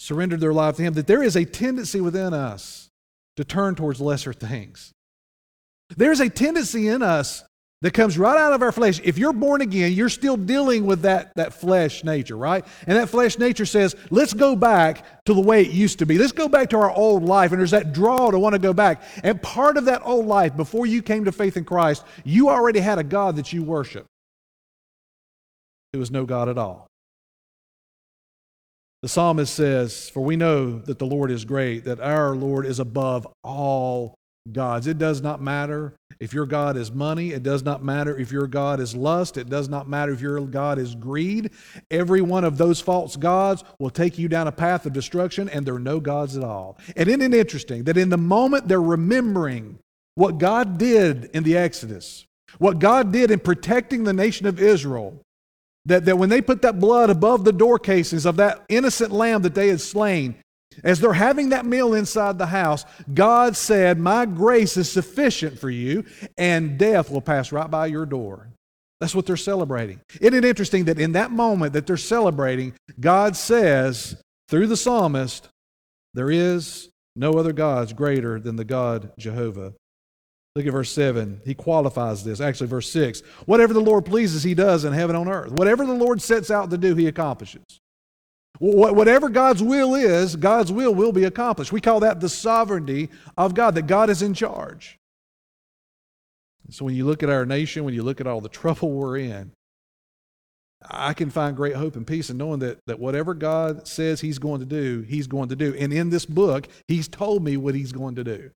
surrendered 0.00 0.40
their 0.40 0.52
life 0.52 0.76
to 0.76 0.82
Him, 0.82 0.94
that 0.94 1.06
there 1.06 1.22
is 1.22 1.36
a 1.36 1.44
tendency 1.44 2.00
within 2.00 2.34
us 2.34 2.88
to 3.36 3.44
turn 3.44 3.76
towards 3.76 4.00
lesser 4.00 4.32
things. 4.32 4.90
There's 5.96 6.18
a 6.18 6.28
tendency 6.28 6.88
in 6.88 7.02
us 7.02 7.44
that 7.82 7.92
comes 7.92 8.16
right 8.16 8.38
out 8.38 8.52
of 8.52 8.62
our 8.62 8.72
flesh. 8.72 9.00
If 9.04 9.18
you're 9.18 9.34
born 9.34 9.60
again, 9.60 9.92
you're 9.92 10.08
still 10.08 10.36
dealing 10.36 10.86
with 10.86 11.02
that, 11.02 11.32
that 11.36 11.52
flesh 11.52 12.04
nature, 12.04 12.36
right? 12.36 12.64
And 12.86 12.96
that 12.96 13.10
flesh 13.10 13.38
nature 13.38 13.66
says, 13.66 13.94
let's 14.10 14.32
go 14.32 14.56
back 14.56 15.24
to 15.26 15.34
the 15.34 15.40
way 15.40 15.62
it 15.62 15.70
used 15.70 15.98
to 15.98 16.06
be. 16.06 16.16
Let's 16.16 16.32
go 16.32 16.48
back 16.48 16.70
to 16.70 16.78
our 16.78 16.90
old 16.90 17.22
life. 17.22 17.52
And 17.52 17.60
there's 17.60 17.72
that 17.72 17.92
draw 17.92 18.30
to 18.30 18.38
want 18.38 18.54
to 18.54 18.58
go 18.58 18.72
back. 18.72 19.02
And 19.22 19.40
part 19.42 19.76
of 19.76 19.84
that 19.86 20.00
old 20.04 20.26
life, 20.26 20.56
before 20.56 20.86
you 20.86 21.02
came 21.02 21.26
to 21.26 21.32
faith 21.32 21.56
in 21.58 21.64
Christ, 21.64 22.04
you 22.24 22.48
already 22.48 22.80
had 22.80 22.98
a 22.98 23.04
God 23.04 23.36
that 23.36 23.52
you 23.52 23.62
worship. 23.62 24.06
It 25.92 25.98
was 25.98 26.10
no 26.10 26.24
God 26.24 26.48
at 26.48 26.56
all. 26.56 26.86
The 29.02 29.08
psalmist 29.08 29.54
says, 29.54 30.08
For 30.08 30.24
we 30.24 30.36
know 30.36 30.78
that 30.78 30.98
the 30.98 31.06
Lord 31.06 31.30
is 31.30 31.44
great, 31.44 31.84
that 31.84 32.00
our 32.00 32.34
Lord 32.34 32.64
is 32.64 32.80
above 32.80 33.28
all 33.44 34.14
gods. 34.52 34.86
It 34.86 34.98
does 34.98 35.20
not 35.20 35.40
matter 35.40 35.94
if 36.20 36.32
your 36.32 36.46
God 36.46 36.76
is 36.76 36.90
money. 36.92 37.32
It 37.32 37.42
does 37.42 37.62
not 37.62 37.82
matter 37.82 38.16
if 38.16 38.32
your 38.32 38.46
God 38.46 38.80
is 38.80 38.94
lust. 38.94 39.36
It 39.36 39.48
does 39.48 39.68
not 39.68 39.88
matter 39.88 40.12
if 40.12 40.20
your 40.20 40.40
God 40.40 40.78
is 40.78 40.94
greed. 40.94 41.50
Every 41.90 42.20
one 42.20 42.44
of 42.44 42.58
those 42.58 42.80
false 42.80 43.16
gods 43.16 43.64
will 43.78 43.90
take 43.90 44.18
you 44.18 44.28
down 44.28 44.46
a 44.46 44.52
path 44.52 44.86
of 44.86 44.92
destruction, 44.92 45.48
and 45.48 45.66
there 45.66 45.74
are 45.74 45.80
no 45.80 46.00
gods 46.00 46.36
at 46.36 46.44
all. 46.44 46.78
And 46.96 47.08
isn't 47.08 47.22
it 47.22 47.34
interesting 47.34 47.84
that 47.84 47.96
in 47.96 48.08
the 48.08 48.16
moment 48.16 48.68
they're 48.68 48.80
remembering 48.80 49.78
what 50.14 50.38
God 50.38 50.78
did 50.78 51.30
in 51.34 51.42
the 51.42 51.56
Exodus, 51.56 52.26
what 52.58 52.78
God 52.78 53.12
did 53.12 53.30
in 53.30 53.38
protecting 53.38 54.04
the 54.04 54.12
nation 54.12 54.46
of 54.46 54.60
Israel, 54.60 55.20
that, 55.84 56.04
that 56.06 56.18
when 56.18 56.28
they 56.28 56.40
put 56.40 56.62
that 56.62 56.80
blood 56.80 57.10
above 57.10 57.44
the 57.44 57.52
door 57.52 57.76
of 57.76 58.36
that 58.36 58.64
innocent 58.68 59.12
lamb 59.12 59.42
that 59.42 59.54
they 59.54 59.68
had 59.68 59.80
slain, 59.80 60.34
as 60.84 61.00
they're 61.00 61.12
having 61.12 61.50
that 61.50 61.66
meal 61.66 61.94
inside 61.94 62.38
the 62.38 62.46
house, 62.46 62.84
God 63.12 63.56
said, 63.56 63.98
My 63.98 64.26
grace 64.26 64.76
is 64.76 64.90
sufficient 64.90 65.58
for 65.58 65.70
you, 65.70 66.04
and 66.36 66.78
death 66.78 67.10
will 67.10 67.20
pass 67.20 67.52
right 67.52 67.70
by 67.70 67.86
your 67.86 68.06
door. 68.06 68.48
That's 69.00 69.14
what 69.14 69.26
they're 69.26 69.36
celebrating. 69.36 70.00
Isn't 70.20 70.34
it 70.34 70.44
interesting 70.44 70.84
that 70.86 70.98
in 70.98 71.12
that 71.12 71.30
moment 71.30 71.74
that 71.74 71.86
they're 71.86 71.96
celebrating, 71.96 72.72
God 72.98 73.36
says 73.36 74.16
through 74.48 74.68
the 74.68 74.76
psalmist, 74.76 75.48
There 76.14 76.30
is 76.30 76.88
no 77.14 77.32
other 77.32 77.52
gods 77.52 77.92
greater 77.92 78.40
than 78.40 78.56
the 78.56 78.64
God 78.64 79.12
Jehovah. 79.18 79.74
Look 80.54 80.66
at 80.66 80.72
verse 80.72 80.90
7. 80.90 81.42
He 81.44 81.54
qualifies 81.54 82.24
this. 82.24 82.40
Actually, 82.40 82.68
verse 82.68 82.90
6. 82.90 83.20
Whatever 83.44 83.74
the 83.74 83.80
Lord 83.80 84.06
pleases, 84.06 84.42
he 84.42 84.54
does 84.54 84.86
in 84.86 84.94
heaven 84.94 85.14
on 85.14 85.28
earth. 85.28 85.52
Whatever 85.52 85.84
the 85.84 85.92
Lord 85.92 86.22
sets 86.22 86.50
out 86.50 86.70
to 86.70 86.78
do, 86.78 86.94
he 86.94 87.06
accomplishes. 87.06 87.62
Whatever 88.58 89.28
God's 89.28 89.62
will 89.62 89.94
is, 89.94 90.36
God's 90.36 90.72
will 90.72 90.94
will 90.94 91.12
be 91.12 91.24
accomplished. 91.24 91.72
We 91.72 91.80
call 91.80 92.00
that 92.00 92.20
the 92.20 92.28
sovereignty 92.28 93.10
of 93.36 93.54
God, 93.54 93.74
that 93.74 93.86
God 93.86 94.10
is 94.10 94.22
in 94.22 94.34
charge. 94.34 94.98
So 96.70 96.84
when 96.84 96.94
you 96.94 97.04
look 97.04 97.22
at 97.22 97.30
our 97.30 97.46
nation, 97.46 97.84
when 97.84 97.94
you 97.94 98.02
look 98.02 98.20
at 98.20 98.26
all 98.26 98.40
the 98.40 98.48
trouble 98.50 98.90
we're 98.92 99.18
in, 99.18 99.52
I 100.88 101.14
can 101.14 101.30
find 101.30 101.56
great 101.56 101.74
hope 101.74 101.96
and 101.96 102.06
peace 102.06 102.30
in 102.30 102.36
knowing 102.36 102.60
that, 102.60 102.78
that 102.86 102.98
whatever 102.98 103.34
God 103.34 103.88
says 103.88 104.20
He's 104.20 104.38
going 104.38 104.60
to 104.60 104.66
do, 104.66 105.02
He's 105.02 105.26
going 105.26 105.48
to 105.48 105.56
do. 105.56 105.74
And 105.74 105.92
in 105.92 106.10
this 106.10 106.26
book, 106.26 106.68
He's 106.86 107.08
told 107.08 107.42
me 107.42 107.56
what 107.56 107.74
He's 107.74 107.92
going 107.92 108.16
to 108.16 108.24
do. 108.24 108.50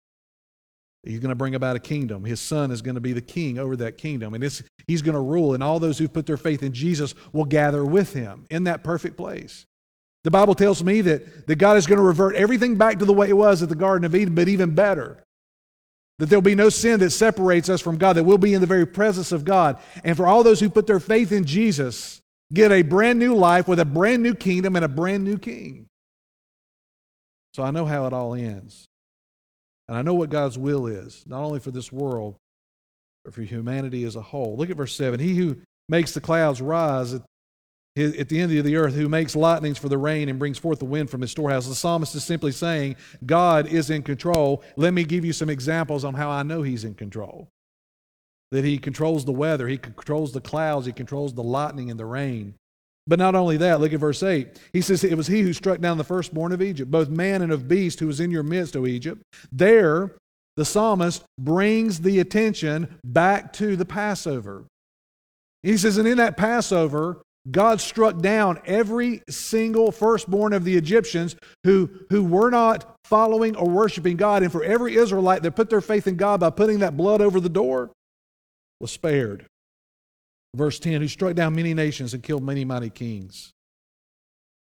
He's 1.03 1.19
going 1.19 1.31
to 1.31 1.35
bring 1.35 1.55
about 1.55 1.77
a 1.77 1.81
kingdom. 1.81 2.25
His 2.25 2.41
son 2.41 2.71
is 2.71 2.83
going 2.83 2.97
to 2.97 3.01
be 3.01 3.15
the 3.15 3.23
king 3.23 3.59
over 3.59 3.75
that 3.77 3.97
kingdom. 3.97 4.35
And 4.35 4.45
he's 4.87 5.03
going 5.03 5.15
to 5.15 5.21
rule, 5.21 5.55
and 5.55 5.63
all 5.63 5.81
those 5.81 5.97
who 5.99 6.09
put 6.09 6.27
their 6.27 6.37
faith 6.37 6.63
in 6.63 6.73
Jesus 6.73 7.15
will 7.33 7.47
gather 7.47 7.85
with 7.85 8.13
him 8.13 8.45
in 8.51 8.65
that 8.65 8.85
perfect 8.85 9.17
place. 9.17 9.65
The 10.25 10.31
Bible 10.31 10.55
tells 10.55 10.85
me 10.85 11.01
that, 11.03 11.47
that 11.47 11.57
God 11.57 11.77
is 11.77 11.87
going 11.87 11.99
to 11.99 12.05
revert 12.05 12.35
everything 12.37 12.77
back 12.77 12.99
to 12.99 13.05
the 13.05 13.13
way 13.13 13.29
it 13.29 13.37
was 13.37 13.63
at 13.63 13.69
the 13.69 13.75
Garden 13.75 14.05
of 14.05 14.15
Eden, 14.15 14.35
but 14.35 14.49
even 14.49 14.75
better. 14.75 15.23
That 16.19 16.29
there'll 16.29 16.43
be 16.43 16.55
no 16.55 16.69
sin 16.69 17.01
that 17.01 17.11
separates 17.11 17.71
us 17.71 17.81
from 17.81 17.97
God, 17.97 18.15
that 18.17 18.25
we'll 18.25 18.37
be 18.37 18.53
in 18.53 18.61
the 18.61 18.67
very 18.67 18.87
presence 18.87 19.33
of 19.33 19.45
God. 19.45 19.79
And 20.05 20.17
for 20.17 20.27
all 20.27 20.43
those 20.43 20.61
who 20.61 20.69
put 20.69 20.87
their 20.87 21.01
faith 21.01 21.33
in 21.33 21.47
Jesus, 21.47 22.21
get 22.53 22.71
a 22.71 22.83
brand 22.83 23.19
new 23.19 23.35
life 23.35 23.67
with 23.67 23.81
a 23.81 23.87
brand 23.87 24.23
new 24.23 24.35
kingdom 24.35 24.77
and 24.77 24.85
a 24.85 24.89
brand 24.89 25.25
new 25.25 25.39
king. 25.39 25.87
So 27.55 27.63
I 27.63 27.71
know 27.71 27.87
how 27.87 28.07
it 28.07 28.13
all 28.13 28.35
ends. 28.35 28.87
And 29.89 29.97
I 29.97 30.03
know 30.03 30.15
what 30.15 30.31
God's 30.31 30.59
will 30.59 30.87
is, 30.87 31.25
not 31.27 31.43
only 31.43 31.59
for 31.59 31.71
this 31.71 31.91
world, 31.91 32.37
but 33.25 33.35
for 33.35 33.43
humanity 33.43 34.05
as 34.05 34.17
a 34.17 34.23
whole. 34.23 34.57
Look 34.57 34.71
at 34.71 34.77
verse 34.77 34.95
7. 34.95 35.19
He 35.19 35.35
who 35.37 35.57
makes 35.89 36.13
the 36.13 36.21
clouds 36.21 36.61
rise 36.61 37.19
at 37.97 38.29
the 38.29 38.41
end 38.41 38.57
of 38.57 38.65
the 38.65 38.77
earth, 38.77 38.95
who 38.95 39.09
makes 39.09 39.35
lightnings 39.35 39.79
for 39.79 39.89
the 39.89 39.99
rain 39.99 40.29
and 40.29 40.39
brings 40.39 40.59
forth 40.59 40.79
the 40.79 40.85
wind 40.85 41.11
from 41.11 41.23
his 41.23 41.31
storehouse. 41.31 41.67
The 41.67 41.75
psalmist 41.75 42.15
is 42.15 42.25
simply 42.25 42.53
saying, 42.53 42.97
God 43.27 43.67
is 43.67 43.91
in 43.91 44.03
control. 44.03 44.63
Let 44.77 44.95
me 44.95 45.05
give 45.05 45.25
you 45.25 45.33
some 45.33 45.51
examples 45.51 46.05
on 46.05 46.15
how 46.15 46.31
I 46.31 46.43
know 46.43 46.63
he's 46.63 46.85
in 46.85 46.95
control. 46.95 47.49
That 48.53 48.65
he 48.65 48.79
controls 48.79 49.25
the 49.25 49.33
weather, 49.33 49.69
he 49.69 49.79
controls 49.79 50.33
the 50.33 50.41
clouds, 50.41 50.87
he 50.87 50.93
controls 50.93 51.35
the 51.35 51.43
lightning 51.43 51.91
and 51.91 51.99
the 51.99 52.07
rain. 52.07 52.55
But 53.07 53.19
not 53.19 53.35
only 53.35 53.57
that, 53.57 53.81
look 53.81 53.93
at 53.93 54.01
verse 54.01 54.23
8. 54.23 54.61
He 54.73 54.81
says, 54.81 55.03
It 55.03 55.17
was 55.17 55.27
he 55.27 55.43
who 55.43 55.53
struck 55.53 55.81
down 55.81 55.99
the 55.99 56.05
firstborn 56.05 56.53
of 56.53 56.63
Egypt, 56.63 56.91
both 56.91 57.09
man 57.09 57.43
and 57.43 57.51
of 57.51 57.67
beast, 57.67 57.99
who 57.99 58.07
was 58.07 58.21
in 58.21 58.31
your 58.31 58.43
midst, 58.43 58.77
O 58.77 58.87
Egypt. 58.87 59.23
There, 59.51 60.17
the 60.57 60.65
psalmist 60.65 61.25
brings 61.39 62.01
the 62.01 62.21
attention 62.21 62.99
back 63.05 63.53
to 63.55 63.75
the 63.75 63.85
Passover. 63.85 64.65
He 65.63 65.77
says, 65.77 65.99
And 65.99 66.07
in 66.07 66.19
that 66.19 66.37
Passover, 66.37 67.23
God 67.49 67.81
struck 67.81 68.19
down 68.19 68.61
every 68.67 69.23
single 69.31 69.93
firstborn 69.93 70.53
of 70.53 70.65
the 70.65 70.77
Egyptians 70.77 71.37
who, 71.65 71.89
who 72.11 72.23
were 72.23 72.51
not 72.51 72.97
following 73.05 73.57
or 73.57 73.69
worshiping 73.69 74.17
God. 74.17 74.43
And 74.43 74.53
for 74.53 74.63
every 74.63 74.97
Israelite 74.97 75.43
that 75.43 75.57
put 75.57 75.71
their 75.71 75.81
faith 75.81 76.07
in 76.07 76.17
God 76.17 76.41
by 76.41 76.51
putting 76.51 76.81
that 76.81 76.97
blood 76.97 77.21
over 77.23 77.41
the 77.41 77.49
door 77.49 77.91
was 78.79 78.91
spared. 78.91 79.47
Verse 80.55 80.79
10 80.79 81.01
Who 81.01 81.09
struck 81.09 81.35
down 81.35 81.55
many 81.55 81.73
nations 81.73 82.13
and 82.13 82.23
killed 82.23 82.43
many 82.43 82.65
mighty 82.65 82.91
kings. 82.91 83.53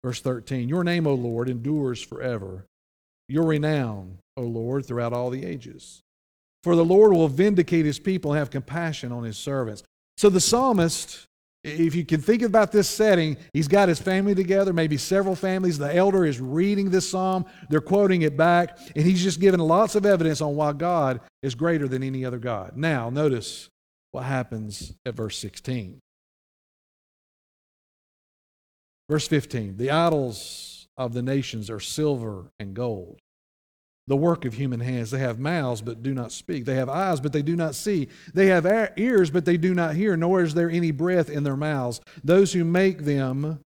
Verse 0.03 0.21
13 0.21 0.69
Your 0.69 0.83
name, 0.83 1.07
O 1.07 1.13
Lord, 1.13 1.49
endures 1.49 2.01
forever. 2.01 2.65
Your 3.27 3.45
renown, 3.45 4.17
O 4.37 4.41
Lord, 4.41 4.85
throughout 4.85 5.13
all 5.13 5.29
the 5.29 5.45
ages. 5.45 6.01
For 6.63 6.75
the 6.75 6.85
Lord 6.85 7.11
will 7.11 7.27
vindicate 7.27 7.85
his 7.85 7.97
people 7.97 8.31
and 8.31 8.39
have 8.39 8.51
compassion 8.51 9.11
on 9.11 9.23
his 9.23 9.37
servants. 9.37 9.83
So 10.17 10.29
the 10.29 10.41
psalmist 10.41 11.25
if 11.63 11.93
you 11.93 12.05
can 12.05 12.21
think 12.21 12.41
about 12.41 12.71
this 12.71 12.89
setting, 12.89 13.37
he's 13.53 13.67
got 13.67 13.87
his 13.87 14.01
family 14.01 14.33
together, 14.33 14.73
maybe 14.73 14.97
several 14.97 15.35
families. 15.35 15.77
The 15.77 15.95
elder 15.95 16.25
is 16.25 16.41
reading 16.41 16.89
this 16.89 17.09
psalm, 17.09 17.45
they're 17.69 17.81
quoting 17.81 18.23
it 18.23 18.35
back, 18.35 18.79
and 18.95 19.05
he's 19.05 19.21
just 19.21 19.39
giving 19.39 19.59
lots 19.59 19.95
of 19.95 20.05
evidence 20.05 20.41
on 20.41 20.55
why 20.55 20.73
God 20.73 21.21
is 21.43 21.53
greater 21.53 21.87
than 21.87 22.01
any 22.01 22.25
other 22.25 22.39
God. 22.39 22.75
Now, 22.75 23.09
notice 23.09 23.69
what 24.11 24.23
happens 24.23 24.93
at 25.05 25.15
verse 25.15 25.37
16. 25.37 25.99
Verse 29.09 29.27
15 29.27 29.77
The 29.77 29.91
idols 29.91 30.87
of 30.97 31.13
the 31.13 31.21
nations 31.21 31.69
are 31.69 31.79
silver 31.79 32.51
and 32.59 32.73
gold, 32.73 33.19
the 34.11 34.17
work 34.17 34.43
of 34.43 34.55
human 34.55 34.81
hands. 34.81 35.09
They 35.09 35.19
have 35.19 35.39
mouths, 35.39 35.81
but 35.81 36.03
do 36.03 36.13
not 36.13 36.33
speak. 36.33 36.65
They 36.65 36.75
have 36.75 36.89
eyes, 36.89 37.21
but 37.21 37.31
they 37.31 37.41
do 37.41 37.55
not 37.55 37.75
see. 37.75 38.09
They 38.33 38.47
have 38.47 38.65
ears, 38.97 39.31
but 39.31 39.45
they 39.45 39.55
do 39.55 39.73
not 39.73 39.95
hear, 39.95 40.17
nor 40.17 40.43
is 40.43 40.53
there 40.53 40.69
any 40.69 40.91
breath 40.91 41.29
in 41.29 41.45
their 41.45 41.55
mouths. 41.55 42.01
Those 42.21 42.51
who 42.51 42.65
make 42.65 43.05
them 43.05 43.61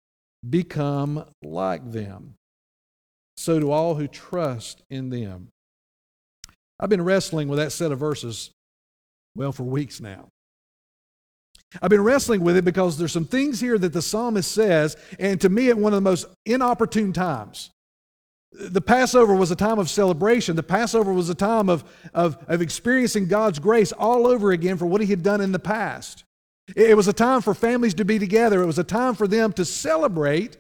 become 0.51 1.27
like 1.45 1.93
them. 1.93 2.35
So 3.37 3.61
do 3.61 3.71
all 3.71 3.95
who 3.95 4.09
trust 4.09 4.83
in 4.91 5.11
them. 5.11 5.47
I've 6.81 6.91
been 6.91 7.05
wrestling 7.05 7.47
with 7.47 7.61
that 7.61 7.71
set 7.71 7.93
of 7.93 8.01
verses, 8.01 8.51
well, 9.37 9.53
for 9.53 9.63
weeks 9.63 10.01
now. 10.01 10.27
I've 11.81 11.91
been 11.91 12.03
wrestling 12.03 12.41
with 12.41 12.57
it 12.57 12.65
because 12.65 12.99
there's 12.99 13.13
some 13.13 13.27
things 13.27 13.61
here 13.61 13.79
that 13.79 13.93
the 13.93 14.03
psalmist 14.03 14.51
says, 14.51 14.97
and 15.21 15.41
to 15.41 15.49
me, 15.49 15.71
at 15.71 15.79
one 15.79 15.93
of 15.93 15.99
the 15.99 16.11
most 16.11 16.27
inopportune 16.45 17.13
times. 17.13 17.71
The 18.53 18.81
Passover 18.81 19.35
was 19.35 19.51
a 19.51 19.57
time 19.57 19.79
of 19.79 19.89
celebration. 19.89 20.57
The 20.57 20.63
Passover 20.63 21.13
was 21.13 21.29
a 21.31 21.35
time 21.35 21.69
of, 21.69 21.85
of, 22.13 22.39
of 22.49 22.61
experiencing 22.61 23.27
God's 23.27 23.59
grace 23.59 23.93
all 23.93 24.27
over 24.27 24.53
again 24.53 24.77
for 24.77 24.87
what 24.87 25.01
He 25.01 25.07
had 25.07 25.23
done 25.23 25.41
in 25.41 25.53
the 25.53 25.59
past. 25.59 26.25
It 26.77 26.97
was 26.97 27.09
a 27.09 27.13
time 27.13 27.41
for 27.41 27.55
families 27.55 27.95
to 27.95 28.05
be 28.05 28.19
together. 28.19 28.63
It 28.63 28.67
was 28.67 28.79
a 28.79 28.85
time 28.85 29.15
for 29.15 29.27
them 29.27 29.53
to 29.55 29.65
celebrate 29.65 30.59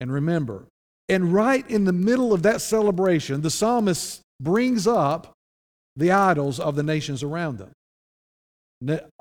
and 0.00 0.12
remember. 0.12 0.66
And 1.08 1.32
right 1.32 1.68
in 1.68 1.84
the 1.84 1.92
middle 1.92 2.32
of 2.32 2.42
that 2.42 2.60
celebration, 2.60 3.40
the 3.40 3.50
psalmist 3.50 4.20
brings 4.38 4.86
up 4.86 5.32
the 5.96 6.12
idols 6.12 6.60
of 6.60 6.76
the 6.76 6.82
nations 6.82 7.22
around 7.22 7.58
them 7.58 7.72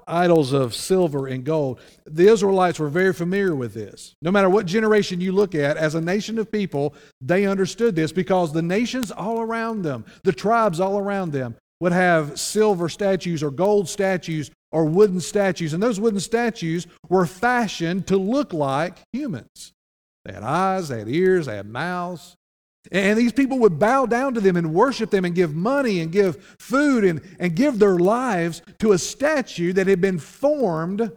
idols 0.09 0.53
of 0.53 0.75
silver 0.75 1.27
and 1.27 1.43
gold. 1.43 1.79
The 2.05 2.27
Israelites 2.27 2.79
were 2.79 2.89
very 2.89 3.13
familiar 3.13 3.55
with 3.55 3.73
this. 3.73 4.15
No 4.21 4.31
matter 4.31 4.49
what 4.49 4.65
generation 4.65 5.21
you 5.21 5.31
look 5.31 5.55
at, 5.55 5.77
as 5.77 5.95
a 5.95 6.01
nation 6.01 6.37
of 6.39 6.51
people, 6.51 6.93
they 7.21 7.45
understood 7.45 7.95
this 7.95 8.11
because 8.11 8.51
the 8.51 8.61
nations 8.61 9.11
all 9.11 9.39
around 9.39 9.83
them, 9.83 10.05
the 10.23 10.33
tribes 10.33 10.79
all 10.79 10.97
around 10.97 11.31
them, 11.31 11.55
would 11.79 11.91
have 11.93 12.39
silver 12.39 12.89
statues 12.89 13.41
or 13.41 13.51
gold 13.51 13.87
statues 13.87 14.51
or 14.71 14.85
wooden 14.85 15.19
statues, 15.19 15.73
and 15.73 15.81
those 15.81 15.99
wooden 15.99 16.19
statues 16.19 16.85
were 17.07 17.25
fashioned 17.25 18.05
to 18.07 18.17
look 18.17 18.53
like 18.53 18.97
humans. 19.13 19.73
They 20.25 20.33
had 20.33 20.43
eyes, 20.43 20.89
they 20.89 20.99
had 20.99 21.09
ears, 21.09 21.45
they 21.45 21.55
had 21.55 21.69
mouths. 21.69 22.35
And 22.91 23.17
these 23.19 23.33
people 23.33 23.59
would 23.59 23.77
bow 23.77 24.05
down 24.07 24.33
to 24.33 24.41
them 24.41 24.55
and 24.55 24.73
worship 24.73 25.11
them 25.11 25.23
and 25.23 25.35
give 25.35 25.53
money 25.53 25.99
and 25.99 26.11
give 26.11 26.43
food 26.59 27.03
and, 27.03 27.21
and 27.39 27.55
give 27.55 27.77
their 27.77 27.97
lives 27.97 28.63
to 28.79 28.93
a 28.93 28.97
statue 28.97 29.73
that 29.73 29.87
had 29.87 30.01
been 30.01 30.17
formed 30.17 31.11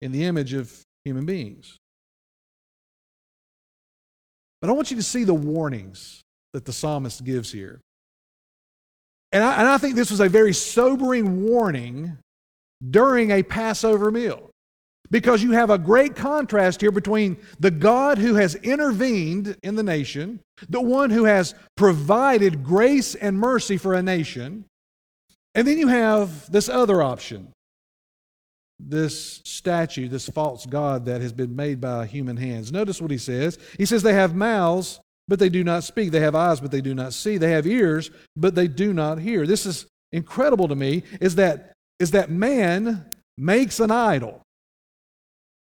in 0.00 0.12
the 0.12 0.24
image 0.24 0.54
of 0.54 0.72
human 1.04 1.26
beings. 1.26 1.78
But 4.62 4.70
I 4.70 4.72
want 4.72 4.90
you 4.90 4.96
to 4.96 5.02
see 5.02 5.24
the 5.24 5.34
warnings 5.34 6.22
that 6.52 6.64
the 6.64 6.72
psalmist 6.72 7.24
gives 7.24 7.52
here. 7.52 7.80
And 9.32 9.42
I, 9.42 9.60
and 9.60 9.68
I 9.68 9.78
think 9.78 9.96
this 9.96 10.10
was 10.10 10.20
a 10.20 10.28
very 10.28 10.54
sobering 10.54 11.44
warning 11.44 12.18
during 12.90 13.30
a 13.30 13.42
Passover 13.42 14.10
meal. 14.10 14.51
Because 15.12 15.42
you 15.42 15.52
have 15.52 15.70
a 15.70 15.78
great 15.78 16.16
contrast 16.16 16.80
here 16.80 16.90
between 16.90 17.36
the 17.60 17.70
God 17.70 18.18
who 18.18 18.34
has 18.34 18.56
intervened 18.56 19.56
in 19.62 19.76
the 19.76 19.82
nation, 19.84 20.40
the 20.68 20.80
one 20.80 21.10
who 21.10 21.24
has 21.24 21.54
provided 21.76 22.64
grace 22.64 23.14
and 23.14 23.38
mercy 23.38 23.76
for 23.76 23.94
a 23.94 24.02
nation, 24.02 24.64
and 25.54 25.68
then 25.68 25.78
you 25.78 25.86
have 25.86 26.50
this 26.50 26.68
other 26.68 27.02
option 27.02 27.52
this 28.88 29.40
statue, 29.44 30.08
this 30.08 30.28
false 30.28 30.66
God 30.66 31.06
that 31.06 31.20
has 31.20 31.32
been 31.32 31.54
made 31.54 31.80
by 31.80 32.06
human 32.06 32.36
hands. 32.36 32.72
Notice 32.72 33.00
what 33.00 33.10
he 33.10 33.18
says. 33.18 33.58
He 33.78 33.86
says, 33.86 34.02
They 34.02 34.14
have 34.14 34.34
mouths, 34.34 35.00
but 35.28 35.38
they 35.38 35.48
do 35.48 35.62
not 35.62 35.84
speak. 35.84 36.10
They 36.10 36.20
have 36.20 36.34
eyes, 36.34 36.60
but 36.60 36.70
they 36.70 36.80
do 36.80 36.94
not 36.94 37.12
see. 37.12 37.38
They 37.38 37.52
have 37.52 37.66
ears, 37.66 38.10
but 38.36 38.54
they 38.54 38.68
do 38.68 38.92
not 38.92 39.18
hear. 39.18 39.46
This 39.46 39.66
is 39.66 39.86
incredible 40.10 40.68
to 40.68 40.74
me 40.74 41.04
is 41.20 41.36
that, 41.36 41.72
is 41.98 42.10
that 42.10 42.30
man 42.30 43.06
makes 43.38 43.80
an 43.80 43.90
idol. 43.90 44.41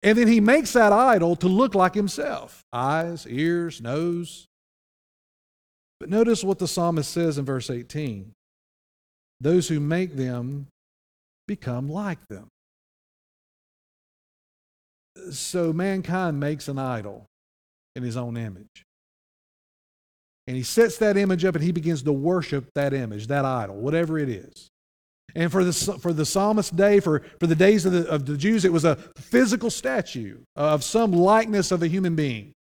And 0.03 0.17
then 0.17 0.29
he 0.29 0.41
makes 0.41 0.73
that 0.73 0.93
idol 0.93 1.37
to 1.37 1.49
look 1.49 1.75
like 1.75 1.95
himself 1.95 2.63
eyes, 2.73 3.27
ears, 3.27 3.81
nose. 3.81 4.47
But 5.99 6.09
notice 6.09 6.43
what 6.43 6.59
the 6.59 6.69
psalmist 6.69 7.11
says 7.11 7.37
in 7.37 7.45
verse 7.45 7.69
18 7.69 8.33
those 9.43 9.69
who 9.69 9.81
make 9.81 10.17
them 10.17 10.67
become 11.47 11.89
like 11.89 12.19
them. 12.29 12.49
So 15.33 15.73
mankind 15.73 16.39
makes 16.39 16.69
an 16.69 16.79
idol 16.79 17.27
in 17.97 18.03
his 18.03 18.17
own 18.17 18.37
image. 18.37 18.85
And 20.47 20.57
he 20.57 20.63
sets 20.63 20.99
that 20.99 21.17
image 21.17 21.45
up 21.45 21.55
and 21.55 21.65
he 21.65 21.73
begins 21.73 22.03
to 22.03 22.13
worship 22.13 22.71
that 22.75 22.93
image, 22.93 23.27
that 23.29 23.45
idol, 23.45 23.77
whatever 23.77 24.19
it 24.19 24.29
is. 24.29 24.70
And 25.35 25.51
for 25.51 25.65
the, 25.65 25.73
for 25.73 26.13
the 26.13 26.27
psalmist 26.27 26.77
day, 26.77 27.01
for, 27.01 27.23
for 27.39 27.47
the 27.47 27.55
days 27.55 27.87
of 27.87 27.93
the, 27.93 28.09
of 28.09 28.27
the 28.27 28.37
Jews, 28.37 28.65
it 28.65 28.73
was 28.73 28.85
a 28.85 28.97
physical 29.17 29.71
statue 29.71 30.39
of 30.57 30.85
some 30.85 31.13
likeness 31.13 31.71
of 31.71 31.83
a 31.83 31.89
human 31.89 32.15
being. 32.15 32.53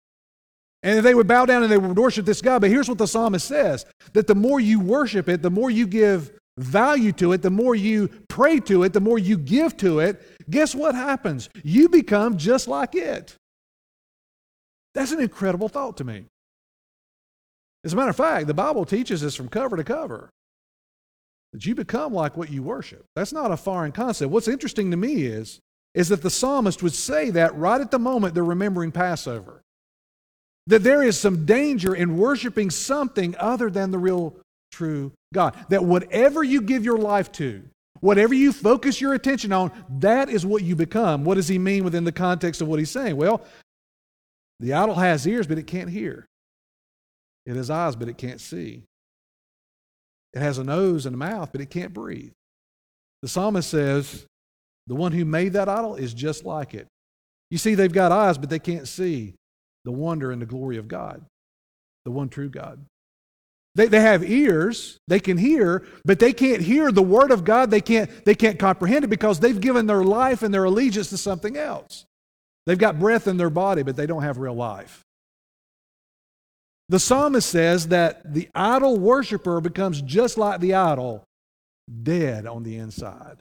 And 0.82 1.06
they 1.06 1.14
would 1.14 1.28
bow 1.28 1.46
down 1.46 1.64
and 1.64 1.72
they 1.72 1.78
would 1.78 1.98
worship 1.98 2.26
this 2.26 2.42
God. 2.42 2.62
But 2.62 2.70
here's 2.70 2.88
what 2.88 2.98
the 2.98 3.08
psalmist 3.08 3.48
says 3.48 3.86
that 4.14 4.28
the 4.28 4.36
more 4.36 4.60
you 4.60 4.80
worship 4.80 5.28
it, 5.28 5.42
the 5.42 5.50
more 5.50 5.70
you 5.70 5.88
give 5.88 6.32
value 6.58 7.12
to 7.14 7.34
it, 7.34 7.42
the 7.42 7.50
more 7.50 7.76
you 7.76 8.10
pray 8.28 8.60
to 8.62 8.84
it, 8.84 8.94
the 8.94 9.02
more 9.02 9.18
you 9.18 9.38
give 9.38 9.76
to 9.78 10.00
it, 10.00 10.22
guess 10.50 10.76
what 10.76 10.96
happens? 10.96 11.50
You 11.64 11.90
become 11.90 12.38
just 12.38 12.68
like 12.68 12.96
it. 12.96 13.36
That's 14.94 15.12
an 15.12 15.20
incredible 15.20 15.70
thought 15.70 15.98
to 15.98 16.04
me. 16.04 16.26
As 17.84 17.94
a 17.94 17.96
matter 17.96 18.10
of 18.10 18.18
fact, 18.18 18.48
the 18.48 18.54
Bible 18.54 18.86
teaches 18.86 19.24
us 19.24 19.36
from 19.36 19.48
cover 19.48 19.78
to 19.78 19.84
cover 19.84 20.30
that 21.54 21.66
you 21.66 21.76
become 21.76 22.14
like 22.14 22.38
what 22.38 22.52
you 22.52 22.62
worship. 22.64 23.04
That's 23.16 23.34
not 23.34 23.52
a 23.52 23.58
foreign 23.58 23.92
concept. 23.92 24.32
What's 24.32 24.48
interesting 24.48 24.92
to 24.92 24.98
me 24.98 25.24
is, 25.24 25.60
is 25.94 26.10
that 26.10 26.22
the 26.22 26.30
psalmist 26.30 26.84
would 26.84 26.94
say 26.94 27.32
that 27.32 27.56
right 27.56 27.82
at 27.82 27.92
the 27.92 28.00
moment 28.00 28.34
they're 28.36 28.44
remembering 28.44 28.92
Passover. 28.92 29.62
That 30.68 30.84
there 30.84 31.02
is 31.02 31.20
some 31.20 31.46
danger 31.46 31.96
in 31.96 32.18
worshiping 32.18 32.70
something 32.70 33.36
other 33.40 33.72
than 33.72 33.90
the 33.90 33.98
real 33.98 34.36
true 34.72 35.12
God. 35.34 35.56
That 35.70 35.84
whatever 35.84 36.44
you 36.44 36.62
give 36.62 36.86
your 36.86 37.00
life 37.00 37.32
to, 37.34 37.64
whatever 38.02 38.36
you 38.36 38.54
focus 38.54 39.02
your 39.02 39.16
attention 39.16 39.52
on, 39.52 39.72
that 39.98 40.30
is 40.30 40.46
what 40.46 40.64
you 40.64 40.76
become. 40.76 41.24
What 41.24 41.36
does 41.36 41.48
he 41.48 41.58
mean 41.58 41.84
within 41.84 42.04
the 42.04 42.12
context 42.12 42.62
of 42.62 42.68
what 42.68 42.78
he's 42.78 42.92
saying? 42.92 43.16
Well, 43.16 43.42
the 44.60 44.74
idol 44.74 44.96
has 44.96 45.26
ears, 45.26 45.48
but 45.48 45.58
it 45.58 45.66
can't 45.66 45.90
hear. 45.90 46.26
It 47.46 47.56
has 47.56 47.72
eyes, 47.72 47.96
but 47.96 48.10
it 48.10 48.18
can't 48.20 48.40
see. 48.40 48.84
It 50.34 50.40
has 50.40 50.58
a 50.58 50.64
nose 50.64 51.06
and 51.06 51.16
a 51.16 51.18
mouth, 51.18 51.52
but 51.52 51.62
it 51.62 51.70
can't 51.70 51.94
breathe. 51.94 52.32
The 53.22 53.28
psalmist 53.28 53.70
says, 53.70 54.26
the 54.88 54.96
one 54.96 55.12
who 55.12 55.26
made 55.26 55.54
that 55.54 55.70
idol 55.70 55.96
is 55.96 56.14
just 56.14 56.46
like 56.46 56.74
it. 56.74 56.88
You 57.52 57.58
see, 57.58 57.76
they've 57.76 57.92
got 57.92 58.12
eyes, 58.12 58.38
but 58.38 58.50
they 58.50 58.60
can't 58.60 58.88
see 58.88 59.36
the 59.86 59.92
wonder 59.92 60.32
and 60.32 60.42
the 60.42 60.46
glory 60.46 60.78
of 60.78 60.88
God, 60.88 61.24
the 62.06 62.12
one 62.12 62.30
true 62.30 62.50
God. 62.50 62.80
They, 63.76 63.88
they 63.88 64.02
have 64.02 64.24
ears, 64.24 64.98
they 65.08 65.20
can 65.20 65.38
hear, 65.38 65.86
but 66.04 66.20
they 66.20 66.34
can't 66.34 66.62
hear 66.62 66.92
the 66.92 67.04
word 67.04 67.32
of 67.32 67.44
God. 67.44 67.72
They 67.72 67.82
can't, 67.82 68.10
they 68.26 68.36
can't 68.36 68.60
comprehend 68.60 69.06
it 69.06 69.10
because 69.10 69.40
they've 69.40 69.60
given 69.60 69.86
their 69.86 70.04
life 70.04 70.42
and 70.42 70.54
their 70.54 70.64
allegiance 70.64 71.10
to 71.10 71.18
something 71.18 71.56
else. 71.56 72.06
They've 72.66 72.78
got 72.78 73.00
breath 73.00 73.28
in 73.28 73.38
their 73.38 73.50
body, 73.50 73.84
but 73.84 73.96
they 73.96 74.06
don't 74.06 74.24
have 74.24 74.38
real 74.38 74.54
life. 74.54 75.02
The 76.90 77.00
psalmist 77.00 77.48
says 77.48 77.90
that 77.90 78.34
the 78.34 78.50
idol 78.56 78.98
worshiper 78.98 79.62
becomes 79.62 80.02
just 80.02 80.38
like 80.40 80.60
the 80.60 80.74
idol, 80.74 81.24
dead 82.04 82.48
on 82.48 82.64
the 82.64 82.78
inside. 82.78 83.38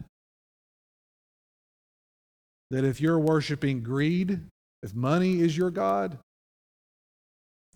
That 2.71 2.85
if 2.85 3.01
you're 3.01 3.19
worshiping 3.19 3.83
greed, 3.83 4.41
if 4.83 4.95
money 4.95 5.41
is 5.41 5.57
your 5.57 5.71
God, 5.71 6.19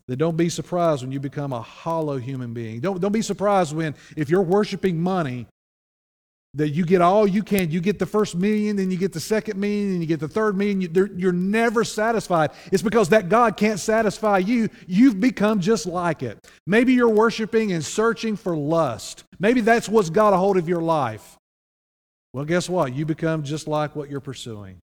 then 0.08 0.18
don't 0.18 0.36
be 0.36 0.50
surprised 0.50 1.02
when 1.02 1.12
you 1.12 1.20
become 1.20 1.54
a 1.54 1.62
hollow 1.62 2.18
human 2.18 2.52
being. 2.52 2.80
Don't, 2.80 3.00
don't 3.00 3.12
be 3.12 3.22
surprised 3.22 3.74
when, 3.74 3.94
if 4.14 4.28
you're 4.28 4.42
worshiping 4.42 5.00
money, 5.00 5.46
that 6.54 6.70
you 6.70 6.84
get 6.84 7.00
all 7.00 7.26
you 7.26 7.42
can. 7.42 7.70
You 7.70 7.80
get 7.80 7.98
the 7.98 8.06
first 8.06 8.34
million, 8.34 8.76
then 8.76 8.90
you 8.90 8.98
get 8.98 9.12
the 9.12 9.20
second 9.20 9.58
million, 9.58 9.92
and 9.92 10.00
you 10.00 10.06
get 10.06 10.20
the 10.20 10.28
third 10.28 10.56
million. 10.56 10.80
You're 11.16 11.32
never 11.32 11.82
satisfied. 11.82 12.50
It's 12.70 12.82
because 12.82 13.08
that 13.08 13.28
God 13.28 13.56
can't 13.56 13.80
satisfy 13.80 14.38
you. 14.38 14.68
You've 14.86 15.20
become 15.20 15.60
just 15.60 15.86
like 15.86 16.22
it. 16.22 16.38
Maybe 16.66 16.92
you're 16.92 17.08
worshiping 17.08 17.72
and 17.72 17.84
searching 17.84 18.36
for 18.36 18.56
lust. 18.56 19.24
Maybe 19.38 19.62
that's 19.62 19.88
what's 19.88 20.10
got 20.10 20.34
a 20.34 20.36
hold 20.36 20.58
of 20.58 20.68
your 20.68 20.82
life. 20.82 21.36
Well, 22.34 22.44
guess 22.44 22.68
what? 22.68 22.94
You 22.94 23.06
become 23.06 23.42
just 23.42 23.66
like 23.66 23.96
what 23.96 24.10
you're 24.10 24.20
pursuing. 24.20 24.78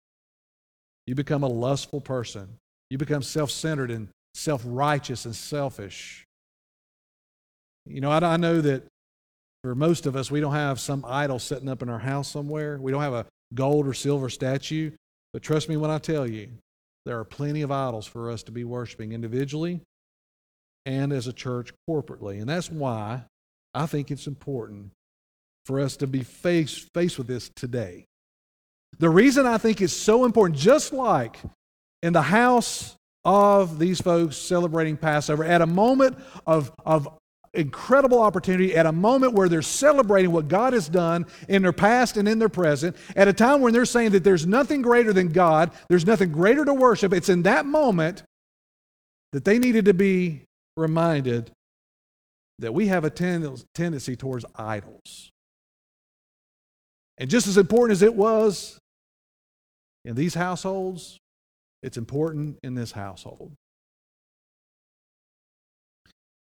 You 1.05 1.15
become 1.15 1.43
a 1.43 1.47
lustful 1.47 2.01
person. 2.01 2.47
You 2.89 2.97
become 2.97 3.21
self 3.21 3.51
centered 3.51 3.91
and 3.91 4.09
self 4.33 4.63
righteous 4.65 5.25
and 5.25 5.35
selfish. 5.35 6.25
You 7.85 8.01
know, 8.01 8.11
I, 8.11 8.19
I 8.19 8.37
know 8.37 8.61
that 8.61 8.83
for 9.63 9.75
most 9.75 10.05
of 10.05 10.15
us, 10.15 10.31
we 10.31 10.39
don't 10.39 10.53
have 10.53 10.79
some 10.79 11.03
idol 11.05 11.39
sitting 11.39 11.69
up 11.69 11.81
in 11.81 11.89
our 11.89 11.99
house 11.99 12.29
somewhere. 12.29 12.77
We 12.77 12.91
don't 12.91 13.01
have 13.01 13.13
a 13.13 13.25
gold 13.53 13.87
or 13.87 13.93
silver 13.93 14.29
statue. 14.29 14.91
But 15.33 15.41
trust 15.41 15.69
me 15.69 15.77
when 15.77 15.91
I 15.91 15.97
tell 15.97 16.27
you, 16.27 16.49
there 17.05 17.19
are 17.19 17.25
plenty 17.25 17.61
of 17.61 17.71
idols 17.71 18.07
for 18.07 18.31
us 18.31 18.43
to 18.43 18.51
be 18.51 18.63
worshiping 18.63 19.11
individually 19.11 19.81
and 20.85 21.11
as 21.11 21.27
a 21.27 21.33
church 21.33 21.73
corporately. 21.89 22.39
And 22.39 22.49
that's 22.49 22.69
why 22.69 23.23
I 23.73 23.85
think 23.85 24.11
it's 24.11 24.27
important 24.27 24.91
for 25.65 25.79
us 25.79 25.97
to 25.97 26.07
be 26.07 26.23
faced, 26.23 26.87
faced 26.93 27.17
with 27.17 27.27
this 27.27 27.49
today. 27.55 28.05
The 28.97 29.09
reason 29.09 29.45
I 29.45 29.57
think 29.57 29.81
it's 29.81 29.93
so 29.93 30.25
important, 30.25 30.57
just 30.57 30.93
like 30.93 31.37
in 32.01 32.13
the 32.13 32.21
house 32.21 32.95
of 33.23 33.77
these 33.77 34.01
folks 34.01 34.37
celebrating 34.37 34.97
Passover, 34.97 35.43
at 35.43 35.61
a 35.61 35.67
moment 35.67 36.17
of, 36.47 36.71
of 36.85 37.07
incredible 37.53 38.21
opportunity 38.21 38.75
at 38.75 38.85
a 38.85 38.91
moment 38.91 39.33
where 39.33 39.49
they're 39.49 39.61
celebrating 39.61 40.31
what 40.31 40.47
God 40.47 40.73
has 40.73 40.87
done 40.87 41.25
in 41.47 41.61
their 41.61 41.73
past 41.73 42.17
and 42.17 42.27
in 42.27 42.39
their 42.39 42.49
present, 42.49 42.95
at 43.15 43.27
a 43.27 43.33
time 43.33 43.61
when 43.61 43.73
they're 43.73 43.85
saying 43.85 44.11
that 44.11 44.23
there's 44.23 44.45
nothing 44.45 44.81
greater 44.81 45.13
than 45.13 45.29
God, 45.29 45.71
there's 45.89 46.05
nothing 46.05 46.31
greater 46.31 46.65
to 46.65 46.73
worship. 46.73 47.13
It's 47.13 47.29
in 47.29 47.43
that 47.43 47.65
moment 47.65 48.23
that 49.31 49.45
they 49.45 49.59
needed 49.59 49.85
to 49.85 49.93
be 49.93 50.43
reminded 50.77 51.51
that 52.59 52.73
we 52.73 52.87
have 52.87 53.03
a 53.03 53.09
ten- 53.09 53.55
tendency 53.73 54.15
towards 54.15 54.45
idols. 54.55 55.31
And 57.17 57.29
just 57.29 57.47
as 57.47 57.57
important 57.57 57.93
as 57.93 58.01
it 58.01 58.15
was 58.15 58.79
in 60.05 60.15
these 60.15 60.33
households, 60.33 61.17
it's 61.83 61.97
important 61.97 62.57
in 62.63 62.75
this 62.75 62.91
household. 62.91 63.53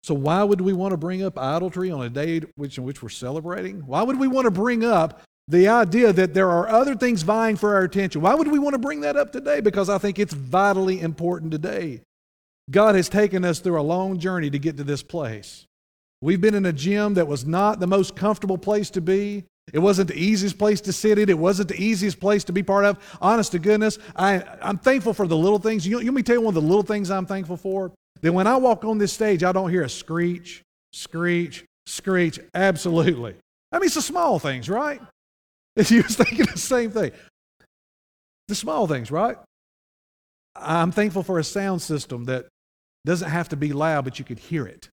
So, 0.08 0.14
why 0.14 0.42
would 0.42 0.62
we 0.62 0.72
want 0.72 0.92
to 0.92 0.98
bring 0.98 1.22
up 1.22 1.38
idolatry 1.38 1.92
on 1.92 2.02
a 2.06 2.10
day 2.10 2.40
which, 2.56 2.78
in 2.78 2.86
which 2.86 3.04
we're 3.04 3.10
celebrating? 3.10 3.82
Why 3.86 4.04
would 4.04 4.18
we 4.18 4.30
want 4.30 4.46
to 4.46 4.52
bring 4.52 4.86
up 4.86 5.22
the 5.50 5.68
idea 5.68 6.14
that 6.14 6.34
there 6.34 6.50
are 6.50 6.70
other 6.70 6.96
things 6.96 7.24
vying 7.24 7.58
for 7.58 7.76
our 7.76 7.82
attention? 7.82 8.22
Why 8.22 8.34
would 8.34 8.48
we 8.48 8.58
want 8.58 8.74
to 8.74 8.80
bring 8.80 9.02
that 9.02 9.18
up 9.18 9.34
today? 9.34 9.60
Because 9.60 9.90
I 9.90 9.98
think 9.98 10.18
it's 10.18 10.34
vitally 10.34 11.02
important 11.02 11.52
today. 11.52 12.04
God 12.72 12.96
has 12.96 13.10
taken 13.10 13.44
us 13.44 13.60
through 13.60 13.82
a 13.82 13.84
long 13.84 14.18
journey 14.18 14.50
to 14.50 14.58
get 14.58 14.78
to 14.78 14.86
this 14.86 15.04
place. 15.04 15.66
We've 16.22 16.40
been 16.40 16.56
in 16.56 16.66
a 16.66 16.72
gym 16.72 17.16
that 17.16 17.28
was 17.28 17.46
not 17.46 17.82
the 17.82 17.88
most 17.88 18.16
comfortable 18.16 18.58
place 18.58 18.90
to 18.92 19.02
be. 19.02 19.44
It 19.74 19.80
wasn't 19.80 20.08
the 20.08 20.18
easiest 20.18 20.58
place 20.58 20.80
to 20.82 20.94
sit 20.94 21.20
in. 21.20 21.28
It 21.28 21.38
wasn't 21.38 21.68
the 21.68 21.84
easiest 21.84 22.22
place 22.22 22.46
to 22.46 22.54
be 22.54 22.64
part 22.64 22.86
of. 22.86 23.18
Honest 23.20 23.52
to 23.52 23.60
goodness, 23.60 24.00
I, 24.16 24.42
I'm 24.62 24.78
thankful 24.78 25.14
for 25.14 25.28
the 25.28 25.36
little 25.36 25.60
things. 25.60 25.86
You, 25.86 26.00
you 26.00 26.06
let 26.06 26.14
me 26.14 26.24
tell 26.24 26.36
you 26.36 26.42
one 26.44 26.56
of 26.56 26.64
the 26.64 26.66
little 26.66 26.82
things 26.82 27.12
I'm 27.12 27.26
thankful 27.26 27.58
for? 27.58 27.92
That 28.22 28.34
when 28.34 28.48
I 28.48 28.58
walk 28.58 28.84
on 28.84 28.98
this 28.98 29.14
stage, 29.14 29.44
I 29.44 29.52
don't 29.52 29.70
hear 29.70 29.84
a 29.84 29.90
screech, 29.90 30.64
screech, 30.92 31.66
screech. 31.86 32.40
Absolutely. 32.54 33.36
I 33.72 33.80
mean, 33.80 33.86
it's 33.86 33.96
the 33.96 34.02
small 34.02 34.40
things, 34.40 34.70
right? 34.70 35.02
If 35.76 35.92
you 35.92 36.02
was 36.02 36.16
thinking 36.16 36.48
the 36.48 36.58
same 36.58 36.90
thing. 36.90 37.12
The 38.48 38.56
small 38.56 38.88
things, 38.88 39.12
right? 39.12 39.38
I'm 40.56 40.92
thankful 40.92 41.22
for 41.22 41.38
a 41.38 41.44
sound 41.44 41.84
system 41.84 42.26
that 42.26 42.48
doesn't 43.06 43.30
have 43.30 43.50
to 43.50 43.56
be 43.56 43.74
loud, 43.74 44.04
but 44.04 44.18
you 44.18 44.26
could 44.26 44.40
hear 44.40 44.66
it. 44.66 44.90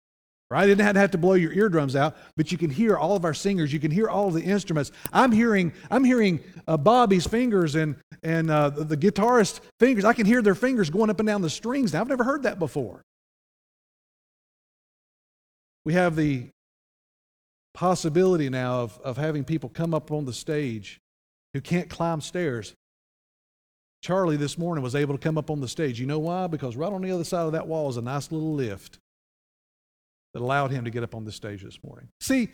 Right? 0.49 0.67
It 0.67 0.75
didn't 0.75 0.97
have 0.97 1.11
to 1.11 1.17
blow 1.17 1.35
your 1.35 1.53
eardrums 1.53 1.95
out, 1.95 2.17
but 2.35 2.51
you 2.51 2.57
can 2.57 2.69
hear 2.69 2.97
all 2.97 3.15
of 3.15 3.23
our 3.23 3.33
singers. 3.33 3.71
You 3.71 3.79
can 3.79 3.89
hear 3.89 4.09
all 4.09 4.27
of 4.27 4.33
the 4.33 4.41
instruments. 4.41 4.91
I'm 5.13 5.31
hearing, 5.31 5.71
I'm 5.89 6.03
hearing 6.03 6.41
uh, 6.67 6.75
Bobby's 6.75 7.25
fingers 7.25 7.75
and, 7.75 7.95
and 8.21 8.51
uh, 8.51 8.71
the, 8.71 8.83
the 8.83 8.97
guitarist's 8.97 9.61
fingers. 9.79 10.03
I 10.03 10.11
can 10.11 10.25
hear 10.25 10.41
their 10.41 10.55
fingers 10.55 10.89
going 10.89 11.09
up 11.09 11.19
and 11.21 11.27
down 11.27 11.41
the 11.41 11.49
strings 11.49 11.93
now. 11.93 12.01
I've 12.01 12.09
never 12.09 12.25
heard 12.25 12.43
that 12.43 12.59
before. 12.59 13.01
We 15.85 15.93
have 15.93 16.15
the 16.15 16.49
possibility 17.73 18.49
now 18.49 18.81
of, 18.81 18.99
of 19.03 19.17
having 19.17 19.43
people 19.43 19.69
come 19.69 19.93
up 19.93 20.11
on 20.11 20.25
the 20.25 20.33
stage 20.33 20.99
who 21.53 21.61
can't 21.61 21.89
climb 21.89 22.21
stairs 22.21 22.75
Charlie 24.01 24.37
this 24.37 24.57
morning 24.57 24.83
was 24.83 24.95
able 24.95 25.13
to 25.13 25.21
come 25.21 25.37
up 25.37 25.51
on 25.51 25.61
the 25.61 25.67
stage. 25.67 25.99
You 25.99 26.07
know 26.07 26.19
why? 26.19 26.47
Because 26.47 26.75
right 26.75 26.91
on 26.91 27.01
the 27.01 27.11
other 27.11 27.23
side 27.23 27.45
of 27.45 27.51
that 27.51 27.67
wall 27.67 27.87
is 27.89 27.97
a 27.97 28.01
nice 28.01 28.31
little 28.31 28.53
lift 28.53 28.97
that 30.33 30.41
allowed 30.41 30.71
him 30.71 30.85
to 30.85 30.89
get 30.89 31.03
up 31.03 31.13
on 31.13 31.23
the 31.23 31.31
stage 31.31 31.63
this 31.63 31.77
morning. 31.83 32.07
See, 32.19 32.49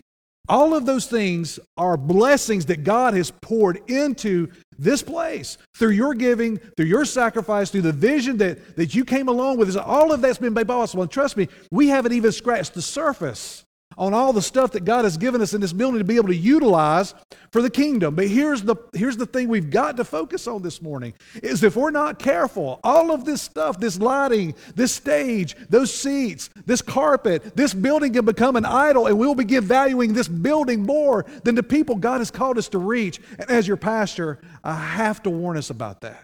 all 0.49 0.73
of 0.75 0.85
those 0.85 1.07
things 1.07 1.59
are 1.77 1.97
blessings 1.97 2.65
that 2.67 2.83
God 2.83 3.13
has 3.13 3.31
poured 3.31 3.81
into 3.89 4.49
this 4.77 5.01
place 5.01 5.57
through 5.75 5.91
your 5.91 6.13
giving, 6.13 6.57
through 6.57 6.85
your 6.85 7.05
sacrifice, 7.05 7.69
through 7.69 7.81
the 7.81 7.91
vision 7.91 8.37
that, 8.37 8.75
that 8.75 8.95
you 8.95 9.03
came 9.03 9.27
along 9.27 9.57
with. 9.57 9.75
All 9.75 10.11
of 10.11 10.21
that's 10.21 10.37
been 10.37 10.53
made 10.53 10.67
possible. 10.67 11.03
And 11.03 11.11
trust 11.11 11.37
me, 11.37 11.47
we 11.71 11.87
haven't 11.87 12.13
even 12.13 12.31
scratched 12.31 12.73
the 12.73 12.81
surface 12.81 13.65
on 13.97 14.13
all 14.13 14.31
the 14.31 14.41
stuff 14.41 14.71
that 14.71 14.85
God 14.85 15.05
has 15.05 15.17
given 15.17 15.41
us 15.41 15.53
in 15.53 15.61
this 15.61 15.73
building 15.73 15.97
to 15.99 16.05
be 16.05 16.17
able 16.17 16.27
to 16.27 16.35
utilize 16.35 17.15
for 17.51 17.61
the 17.61 17.69
kingdom. 17.69 18.15
But 18.15 18.27
here's 18.27 18.61
the, 18.61 18.75
here's 18.93 19.17
the 19.17 19.25
thing 19.25 19.47
we've 19.47 19.69
got 19.69 19.97
to 19.97 20.03
focus 20.03 20.47
on 20.47 20.61
this 20.61 20.81
morning 20.81 21.13
is 21.41 21.63
if 21.63 21.75
we're 21.75 21.91
not 21.91 22.19
careful, 22.19 22.79
all 22.83 23.11
of 23.11 23.25
this 23.25 23.41
stuff, 23.41 23.79
this 23.79 23.99
lighting, 23.99 24.53
this 24.75 24.93
stage, 24.93 25.55
those 25.69 25.93
seats, 25.93 26.49
this 26.65 26.81
carpet, 26.81 27.55
this 27.55 27.73
building 27.73 28.13
can 28.13 28.25
become 28.25 28.55
an 28.55 28.65
idol 28.65 29.07
and 29.07 29.17
we'll 29.17 29.35
begin 29.35 29.63
valuing 29.63 30.13
this 30.13 30.27
building 30.27 30.83
more 30.83 31.25
than 31.43 31.55
the 31.55 31.63
people 31.63 31.95
God 31.95 32.19
has 32.19 32.29
called 32.29 32.57
us 32.57 32.69
to 32.69 32.77
reach. 32.77 33.19
And 33.39 33.49
as 33.49 33.67
your 33.67 33.77
pastor, 33.77 34.39
I 34.63 34.75
have 34.75 35.23
to 35.23 35.29
warn 35.29 35.57
us 35.57 35.69
about 35.71 36.01
that. 36.01 36.23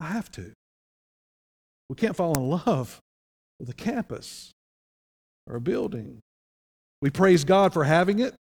I 0.00 0.08
have 0.08 0.30
to. 0.32 0.52
We 1.88 1.96
can't 1.96 2.14
fall 2.14 2.34
in 2.36 2.48
love 2.48 3.00
with 3.58 3.68
a 3.68 3.74
campus 3.74 4.52
or 5.46 5.56
a 5.56 5.60
building 5.60 6.20
we 7.02 7.10
praise 7.10 7.44
God 7.44 7.72
for 7.72 7.84
having 7.84 8.18
it. 8.18 8.34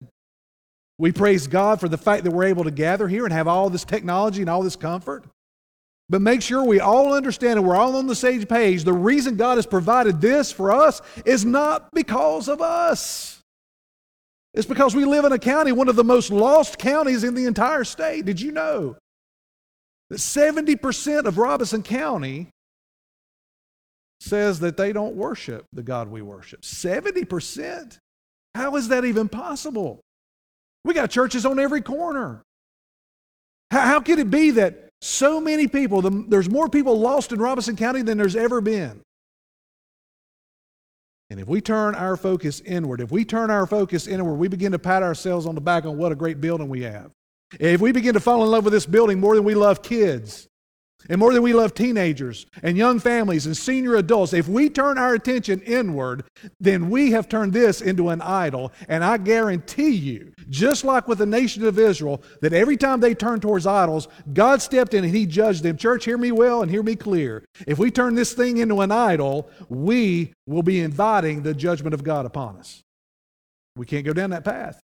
We 0.98 1.12
praise 1.12 1.46
God 1.46 1.78
for 1.78 1.88
the 1.88 1.96
fact 1.96 2.24
that 2.24 2.32
we're 2.32 2.44
able 2.44 2.64
to 2.64 2.72
gather 2.72 3.06
here 3.06 3.24
and 3.24 3.32
have 3.32 3.46
all 3.46 3.70
this 3.70 3.84
technology 3.84 4.40
and 4.40 4.50
all 4.50 4.62
this 4.62 4.76
comfort. 4.76 5.24
But 6.10 6.22
make 6.22 6.42
sure 6.42 6.64
we 6.64 6.80
all 6.80 7.12
understand 7.12 7.58
and 7.58 7.68
we're 7.68 7.76
all 7.76 7.96
on 7.96 8.06
the 8.06 8.16
same 8.16 8.44
page. 8.46 8.82
The 8.82 8.92
reason 8.92 9.36
God 9.36 9.58
has 9.58 9.66
provided 9.66 10.20
this 10.20 10.50
for 10.50 10.72
us 10.72 11.02
is 11.24 11.44
not 11.44 11.88
because 11.92 12.48
of 12.48 12.60
us. 12.60 13.40
It's 14.54 14.66
because 14.66 14.96
we 14.96 15.04
live 15.04 15.24
in 15.24 15.32
a 15.32 15.38
county, 15.38 15.70
one 15.70 15.88
of 15.88 15.96
the 15.96 16.04
most 16.04 16.30
lost 16.30 16.78
counties 16.78 17.22
in 17.22 17.34
the 17.34 17.44
entire 17.44 17.84
state. 17.84 18.24
Did 18.24 18.40
you 18.40 18.50
know 18.50 18.96
that 20.08 20.18
70% 20.18 21.26
of 21.26 21.38
Robeson 21.38 21.82
County 21.82 22.48
says 24.20 24.58
that 24.60 24.76
they 24.76 24.92
don't 24.92 25.14
worship 25.14 25.66
the 25.72 25.82
God 25.82 26.08
we 26.08 26.22
worship? 26.22 26.62
70%. 26.62 27.98
How 28.58 28.74
is 28.74 28.88
that 28.88 29.04
even 29.04 29.28
possible? 29.28 30.00
We 30.84 30.92
got 30.92 31.10
churches 31.10 31.46
on 31.46 31.60
every 31.60 31.80
corner. 31.80 32.42
How, 33.70 33.82
how 33.82 34.00
could 34.00 34.18
it 34.18 34.32
be 34.32 34.50
that 34.50 34.88
so 35.00 35.40
many 35.40 35.68
people, 35.68 36.02
the, 36.02 36.24
there's 36.28 36.50
more 36.50 36.68
people 36.68 36.98
lost 36.98 37.30
in 37.30 37.38
Robeson 37.38 37.76
County 37.76 38.02
than 38.02 38.18
there's 38.18 38.34
ever 38.34 38.60
been? 38.60 39.00
And 41.30 41.38
if 41.38 41.46
we 41.46 41.60
turn 41.60 41.94
our 41.94 42.16
focus 42.16 42.60
inward, 42.62 43.00
if 43.00 43.12
we 43.12 43.24
turn 43.24 43.52
our 43.52 43.64
focus 43.64 44.08
inward, 44.08 44.34
we 44.34 44.48
begin 44.48 44.72
to 44.72 44.78
pat 44.80 45.04
ourselves 45.04 45.46
on 45.46 45.54
the 45.54 45.60
back 45.60 45.84
on 45.84 45.96
what 45.96 46.10
a 46.10 46.16
great 46.16 46.40
building 46.40 46.68
we 46.68 46.82
have. 46.82 47.12
If 47.60 47.80
we 47.80 47.92
begin 47.92 48.14
to 48.14 48.20
fall 48.20 48.42
in 48.42 48.50
love 48.50 48.64
with 48.64 48.72
this 48.72 48.86
building 48.86 49.20
more 49.20 49.36
than 49.36 49.44
we 49.44 49.54
love 49.54 49.82
kids, 49.82 50.47
and 51.08 51.20
more 51.20 51.32
than 51.32 51.42
we 51.42 51.52
love 51.52 51.74
teenagers 51.74 52.46
and 52.62 52.76
young 52.76 52.98
families 52.98 53.46
and 53.46 53.56
senior 53.56 53.94
adults, 53.94 54.32
if 54.32 54.48
we 54.48 54.68
turn 54.68 54.98
our 54.98 55.14
attention 55.14 55.60
inward, 55.60 56.24
then 56.58 56.90
we 56.90 57.12
have 57.12 57.28
turned 57.28 57.52
this 57.52 57.80
into 57.80 58.08
an 58.08 58.20
idol. 58.20 58.72
And 58.88 59.04
I 59.04 59.16
guarantee 59.16 59.90
you, 59.90 60.32
just 60.50 60.84
like 60.84 61.06
with 61.06 61.18
the 61.18 61.26
nation 61.26 61.64
of 61.64 61.78
Israel, 61.78 62.22
that 62.42 62.52
every 62.52 62.76
time 62.76 63.00
they 63.00 63.14
turned 63.14 63.42
towards 63.42 63.66
idols, 63.66 64.08
God 64.32 64.60
stepped 64.60 64.92
in 64.92 65.04
and 65.04 65.14
He 65.14 65.24
judged 65.24 65.62
them. 65.62 65.76
Church, 65.76 66.04
hear 66.04 66.18
me 66.18 66.32
well 66.32 66.62
and 66.62 66.70
hear 66.70 66.82
me 66.82 66.96
clear. 66.96 67.44
If 67.66 67.78
we 67.78 67.90
turn 67.92 68.16
this 68.16 68.32
thing 68.32 68.56
into 68.56 68.80
an 68.80 68.90
idol, 68.90 69.50
we 69.68 70.32
will 70.46 70.64
be 70.64 70.80
inviting 70.80 71.42
the 71.42 71.54
judgment 71.54 71.94
of 71.94 72.02
God 72.02 72.26
upon 72.26 72.56
us. 72.56 72.82
We 73.76 73.86
can't 73.86 74.04
go 74.04 74.12
down 74.12 74.30
that 74.30 74.44
path. 74.44 74.80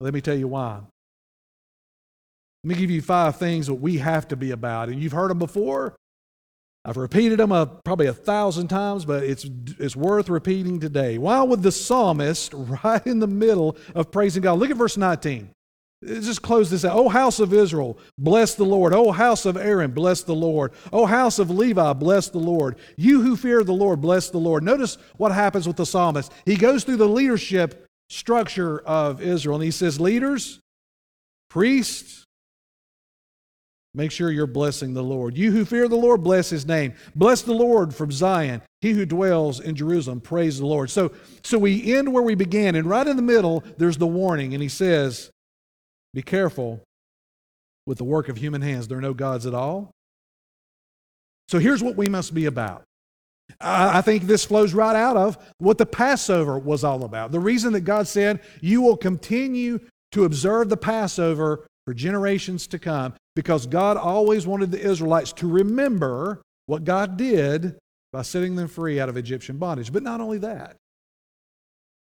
Let 0.00 0.12
me 0.12 0.20
tell 0.20 0.36
you 0.36 0.48
why. 0.48 0.80
Let 2.66 2.74
me 2.74 2.80
give 2.80 2.90
you 2.90 3.00
five 3.00 3.36
things 3.36 3.68
that 3.68 3.74
we 3.74 3.98
have 3.98 4.26
to 4.26 4.36
be 4.36 4.50
about. 4.50 4.88
And 4.88 5.00
you've 5.00 5.12
heard 5.12 5.30
them 5.30 5.38
before. 5.38 5.94
I've 6.84 6.96
repeated 6.96 7.38
them 7.38 7.52
a, 7.52 7.62
uh, 7.62 7.66
probably 7.66 8.08
a 8.08 8.12
thousand 8.12 8.66
times, 8.66 9.04
but 9.04 9.22
it's, 9.22 9.46
it's 9.78 9.94
worth 9.94 10.28
repeating 10.28 10.80
today. 10.80 11.16
Why 11.16 11.44
would 11.44 11.62
the 11.62 11.70
psalmist, 11.70 12.52
right 12.84 13.06
in 13.06 13.20
the 13.20 13.28
middle 13.28 13.76
of 13.94 14.10
praising 14.10 14.42
God, 14.42 14.58
look 14.58 14.70
at 14.70 14.76
verse 14.76 14.96
19. 14.96 15.48
Just 16.04 16.42
close 16.42 16.68
this 16.68 16.84
out. 16.84 16.96
Oh, 16.96 17.08
house 17.08 17.38
of 17.38 17.52
Israel, 17.52 18.00
bless 18.18 18.56
the 18.56 18.64
Lord. 18.64 18.92
Oh, 18.92 19.12
house 19.12 19.46
of 19.46 19.56
Aaron, 19.56 19.92
bless 19.92 20.22
the 20.22 20.34
Lord. 20.34 20.72
Oh, 20.92 21.06
house 21.06 21.38
of 21.38 21.50
Levi, 21.50 21.92
bless 21.92 22.30
the 22.30 22.38
Lord. 22.38 22.78
You 22.96 23.22
who 23.22 23.36
fear 23.36 23.62
the 23.62 23.72
Lord, 23.72 24.00
bless 24.00 24.28
the 24.30 24.38
Lord. 24.38 24.64
Notice 24.64 24.98
what 25.18 25.30
happens 25.30 25.68
with 25.68 25.76
the 25.76 25.86
psalmist. 25.86 26.32
He 26.44 26.56
goes 26.56 26.82
through 26.82 26.96
the 26.96 27.08
leadership 27.08 27.86
structure 28.10 28.80
of 28.80 29.22
Israel 29.22 29.54
and 29.54 29.64
he 29.64 29.70
says, 29.70 30.00
Leaders, 30.00 30.58
priests, 31.48 32.25
Make 33.96 34.12
sure 34.12 34.30
you're 34.30 34.46
blessing 34.46 34.92
the 34.92 35.02
Lord. 35.02 35.38
You 35.38 35.50
who 35.52 35.64
fear 35.64 35.88
the 35.88 35.96
Lord, 35.96 36.22
bless 36.22 36.50
his 36.50 36.66
name. 36.66 36.92
Bless 37.14 37.40
the 37.40 37.54
Lord 37.54 37.94
from 37.94 38.12
Zion. 38.12 38.60
He 38.82 38.92
who 38.92 39.06
dwells 39.06 39.58
in 39.58 39.74
Jerusalem, 39.74 40.20
praise 40.20 40.58
the 40.58 40.66
Lord. 40.66 40.90
So, 40.90 41.12
so 41.42 41.56
we 41.56 41.94
end 41.94 42.12
where 42.12 42.22
we 42.22 42.34
began, 42.34 42.74
and 42.74 42.86
right 42.86 43.06
in 43.06 43.16
the 43.16 43.22
middle, 43.22 43.64
there's 43.78 43.96
the 43.96 44.06
warning, 44.06 44.52
and 44.52 44.62
he 44.62 44.68
says, 44.68 45.30
Be 46.12 46.20
careful 46.20 46.82
with 47.86 47.96
the 47.96 48.04
work 48.04 48.28
of 48.28 48.36
human 48.36 48.60
hands. 48.60 48.86
There 48.86 48.98
are 48.98 49.00
no 49.02 49.14
gods 49.14 49.46
at 49.46 49.54
all. 49.54 49.90
So 51.48 51.58
here's 51.58 51.82
what 51.82 51.96
we 51.96 52.10
must 52.10 52.34
be 52.34 52.44
about. 52.44 52.82
I 53.62 54.02
think 54.02 54.24
this 54.24 54.44
flows 54.44 54.74
right 54.74 54.96
out 54.96 55.16
of 55.16 55.38
what 55.56 55.78
the 55.78 55.86
Passover 55.86 56.58
was 56.58 56.84
all 56.84 57.04
about. 57.04 57.32
The 57.32 57.40
reason 57.40 57.72
that 57.72 57.80
God 57.80 58.06
said, 58.06 58.40
You 58.60 58.82
will 58.82 58.98
continue 58.98 59.80
to 60.12 60.24
observe 60.24 60.68
the 60.68 60.76
Passover 60.76 61.66
for 61.86 61.94
generations 61.94 62.66
to 62.68 62.78
come 62.78 63.14
because 63.34 63.66
God 63.66 63.96
always 63.96 64.46
wanted 64.46 64.70
the 64.70 64.80
Israelites 64.80 65.32
to 65.34 65.48
remember 65.48 66.42
what 66.66 66.84
God 66.84 67.16
did 67.16 67.76
by 68.12 68.22
setting 68.22 68.56
them 68.56 68.68
free 68.68 68.98
out 68.98 69.08
of 69.08 69.16
Egyptian 69.16 69.56
bondage. 69.56 69.92
But 69.92 70.02
not 70.02 70.20
only 70.20 70.38
that, 70.38 70.76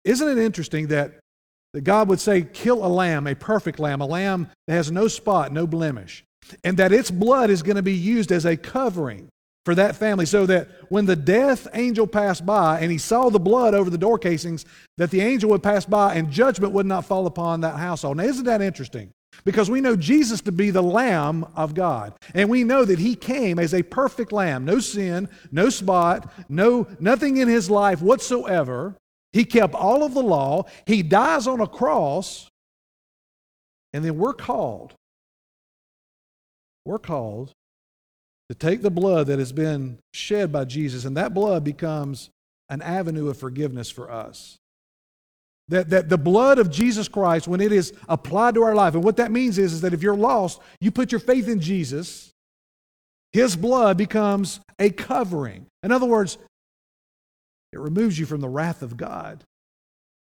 isn't 0.04 0.28
it 0.28 0.38
interesting 0.38 0.88
that, 0.88 1.14
that 1.74 1.82
God 1.82 2.10
would 2.10 2.20
say, 2.20 2.44
kill 2.44 2.86
a 2.86 2.88
lamb, 2.88 3.28
a 3.28 3.36
perfect 3.36 3.80
lamb, 3.80 4.02
a 4.02 4.06
lamb 4.06 4.50
that 4.68 4.74
has 4.74 4.92
no 4.92 5.08
spot, 5.08 5.52
no 5.52 5.66
blemish, 5.66 6.24
and 6.64 6.78
that 6.78 6.92
its 6.92 7.10
blood 7.10 7.50
is 7.50 7.64
going 7.64 7.76
to 7.76 7.82
be 7.82 7.94
used 7.94 8.32
as 8.32 8.46
a 8.46 8.58
covering 8.58 9.30
for 9.66 9.76
that 9.76 9.96
family 9.96 10.26
so 10.26 10.46
that 10.48 10.68
when 10.90 11.06
the 11.06 11.16
death 11.16 11.68
angel 11.74 12.08
passed 12.08 12.46
by 12.46 12.80
and 12.80 12.92
he 12.92 12.98
saw 12.98 13.30
the 13.30 13.40
blood 13.40 13.74
over 13.74 13.90
the 13.90 13.98
door 13.98 14.18
casings 14.18 14.66
that 14.98 15.12
the 15.12 15.22
angel 15.22 15.52
would 15.52 15.62
pass 15.62 15.86
by 15.86 16.16
and 16.16 16.32
judgment 16.32 16.74
would 16.74 16.88
not 16.88 17.06
fall 17.06 17.28
upon 17.28 17.62
that 17.62 17.78
household 17.78 18.18
now 18.18 18.24
isn't 18.24 18.46
that 18.46 18.60
interesting 18.60 19.12
because 19.44 19.70
we 19.70 19.82
know 19.82 19.96
Jesus 19.96 20.42
to 20.42 20.52
be 20.52 20.70
the 20.70 20.84
Lamb 20.84 21.46
of 21.56 21.74
God. 21.74 22.14
And 22.34 22.50
we 22.50 22.64
know 22.64 22.86
that 22.86 23.00
he 23.00 23.16
came 23.16 23.60
as 23.60 23.74
a 23.74 23.84
perfect 23.84 24.32
lamb, 24.32 24.66
no 24.66 24.80
sin, 24.80 25.30
no 25.52 25.70
spot, 25.70 26.32
no 26.50 26.88
nothing 27.00 27.38
in 27.38 27.48
his 27.48 27.70
life 27.70 28.02
whatsoever. 28.02 28.96
He 29.34 29.46
kept 29.46 29.74
all 29.74 30.04
of 30.04 30.14
the 30.14 30.24
law. 30.24 30.66
He 30.86 31.04
dies 31.04 31.48
on 31.48 31.62
a 31.62 31.68
cross. 31.68 32.50
And 33.94 34.04
then 34.04 34.18
we're 34.18 34.34
called. 34.34 34.94
We're 36.86 37.00
called 37.00 37.52
to 38.50 38.56
take 38.56 38.82
the 38.82 38.92
blood 38.92 39.28
that 39.28 39.40
has 39.40 39.54
been 39.54 40.00
shed 40.14 40.52
by 40.52 40.66
Jesus, 40.66 41.06
and 41.06 41.16
that 41.16 41.34
blood 41.34 41.64
becomes 41.64 42.30
an 42.70 42.82
avenue 42.82 43.30
of 43.30 43.38
forgiveness 43.38 43.90
for 43.90 44.12
us. 44.12 44.58
That, 45.72 45.90
that 45.92 46.10
the 46.10 46.18
blood 46.18 46.60
of 46.60 46.70
Jesus 46.70 47.08
Christ, 47.08 47.48
when 47.48 47.62
it 47.62 47.72
is 47.72 47.94
applied 48.10 48.56
to 48.56 48.64
our 48.64 48.76
life, 48.76 48.94
and 48.94 49.06
what 49.06 49.16
that 49.16 49.32
means 49.32 49.58
is, 49.58 49.72
is 49.72 49.82
that 49.82 49.94
if 49.94 50.04
you're 50.04 50.18
lost, 50.18 50.60
you 50.82 50.92
put 50.92 51.14
your 51.14 51.20
faith 51.20 51.48
in 51.48 51.62
Jesus, 51.62 52.30
his 53.32 53.56
blood 53.56 53.98
becomes 53.98 54.60
a 54.80 54.90
covering. 54.90 55.68
In 55.82 55.94
other 55.94 56.06
words, 56.06 56.38
it 57.72 57.80
removes 57.80 58.20
you 58.20 58.26
from 58.26 58.42
the 58.42 58.50
wrath 58.50 58.82
of 58.82 58.98
God. 58.98 59.46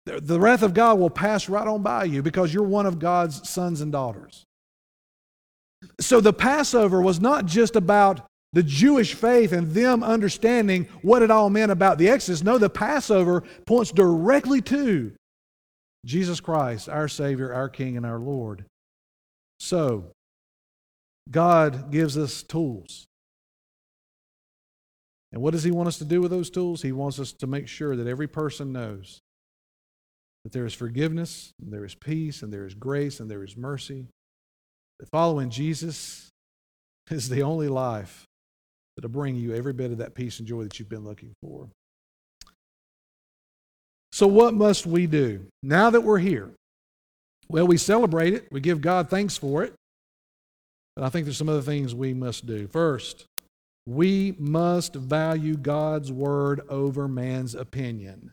The, 0.06 0.20
the 0.20 0.38
wrath 0.38 0.62
of 0.62 0.74
God 0.74 1.00
will 1.00 1.10
pass 1.10 1.48
right 1.48 1.66
on 1.66 1.82
by 1.82 2.04
you 2.04 2.22
because 2.22 2.54
you're 2.54 2.62
one 2.62 2.86
of 2.86 3.00
God's 3.00 3.48
sons 3.50 3.80
and 3.80 3.90
daughters. 3.90 4.44
So 6.00 6.20
the 6.20 6.32
Passover 6.32 7.02
was 7.02 7.20
not 7.20 7.46
just 7.46 7.74
about 7.74 8.24
the 8.52 8.62
Jewish 8.62 9.14
faith 9.14 9.50
and 9.50 9.72
them 9.72 10.04
understanding 10.04 10.86
what 11.02 11.22
it 11.22 11.32
all 11.32 11.50
meant 11.50 11.72
about 11.72 11.98
the 11.98 12.08
Exodus. 12.08 12.44
No, 12.44 12.58
the 12.58 12.70
Passover 12.70 13.42
points 13.66 13.90
directly 13.90 14.60
to 14.62 15.12
Jesus 16.04 16.40
Christ, 16.40 16.88
our 16.88 17.08
Savior, 17.08 17.52
our 17.52 17.68
King, 17.68 17.96
and 17.96 18.04
our 18.04 18.18
Lord. 18.18 18.64
So, 19.60 20.12
God 21.30 21.90
gives 21.90 22.18
us 22.18 22.42
tools. 22.42 23.06
And 25.32 25.40
what 25.40 25.52
does 25.52 25.62
He 25.62 25.70
want 25.70 25.88
us 25.88 25.98
to 25.98 26.04
do 26.04 26.20
with 26.20 26.30
those 26.30 26.50
tools? 26.50 26.82
He 26.82 26.92
wants 26.92 27.18
us 27.18 27.32
to 27.32 27.46
make 27.46 27.68
sure 27.68 27.96
that 27.96 28.06
every 28.06 28.26
person 28.26 28.72
knows 28.72 29.20
that 30.44 30.52
there 30.52 30.66
is 30.66 30.74
forgiveness, 30.74 31.52
and 31.62 31.72
there 31.72 31.84
is 31.84 31.94
peace, 31.94 32.42
and 32.42 32.52
there 32.52 32.66
is 32.66 32.74
grace, 32.74 33.20
and 33.20 33.30
there 33.30 33.44
is 33.44 33.56
mercy. 33.56 34.06
That 34.98 35.08
following 35.08 35.50
Jesus 35.50 36.30
is 37.10 37.28
the 37.28 37.42
only 37.42 37.68
life 37.68 38.24
that'll 38.96 39.10
bring 39.10 39.36
you 39.36 39.54
every 39.54 39.72
bit 39.72 39.92
of 39.92 39.98
that 39.98 40.14
peace 40.14 40.38
and 40.38 40.48
joy 40.48 40.64
that 40.64 40.78
you've 40.78 40.88
been 40.88 41.04
looking 41.04 41.32
for. 41.40 41.68
So, 44.12 44.26
what 44.26 44.54
must 44.54 44.86
we 44.86 45.06
do 45.06 45.46
now 45.62 45.90
that 45.90 46.02
we're 46.02 46.18
here? 46.18 46.50
Well, 47.48 47.66
we 47.66 47.78
celebrate 47.78 48.34
it, 48.34 48.48
we 48.52 48.60
give 48.60 48.80
God 48.80 49.08
thanks 49.08 49.36
for 49.36 49.62
it, 49.62 49.74
but 50.94 51.04
I 51.04 51.08
think 51.08 51.24
there's 51.24 51.38
some 51.38 51.48
other 51.48 51.62
things 51.62 51.94
we 51.94 52.12
must 52.14 52.46
do. 52.46 52.66
First, 52.66 53.26
we 53.86 54.34
must 54.38 54.94
value 54.94 55.56
God's 55.56 56.12
word 56.12 56.60
over 56.68 57.08
man's 57.08 57.54
opinion. 57.54 58.32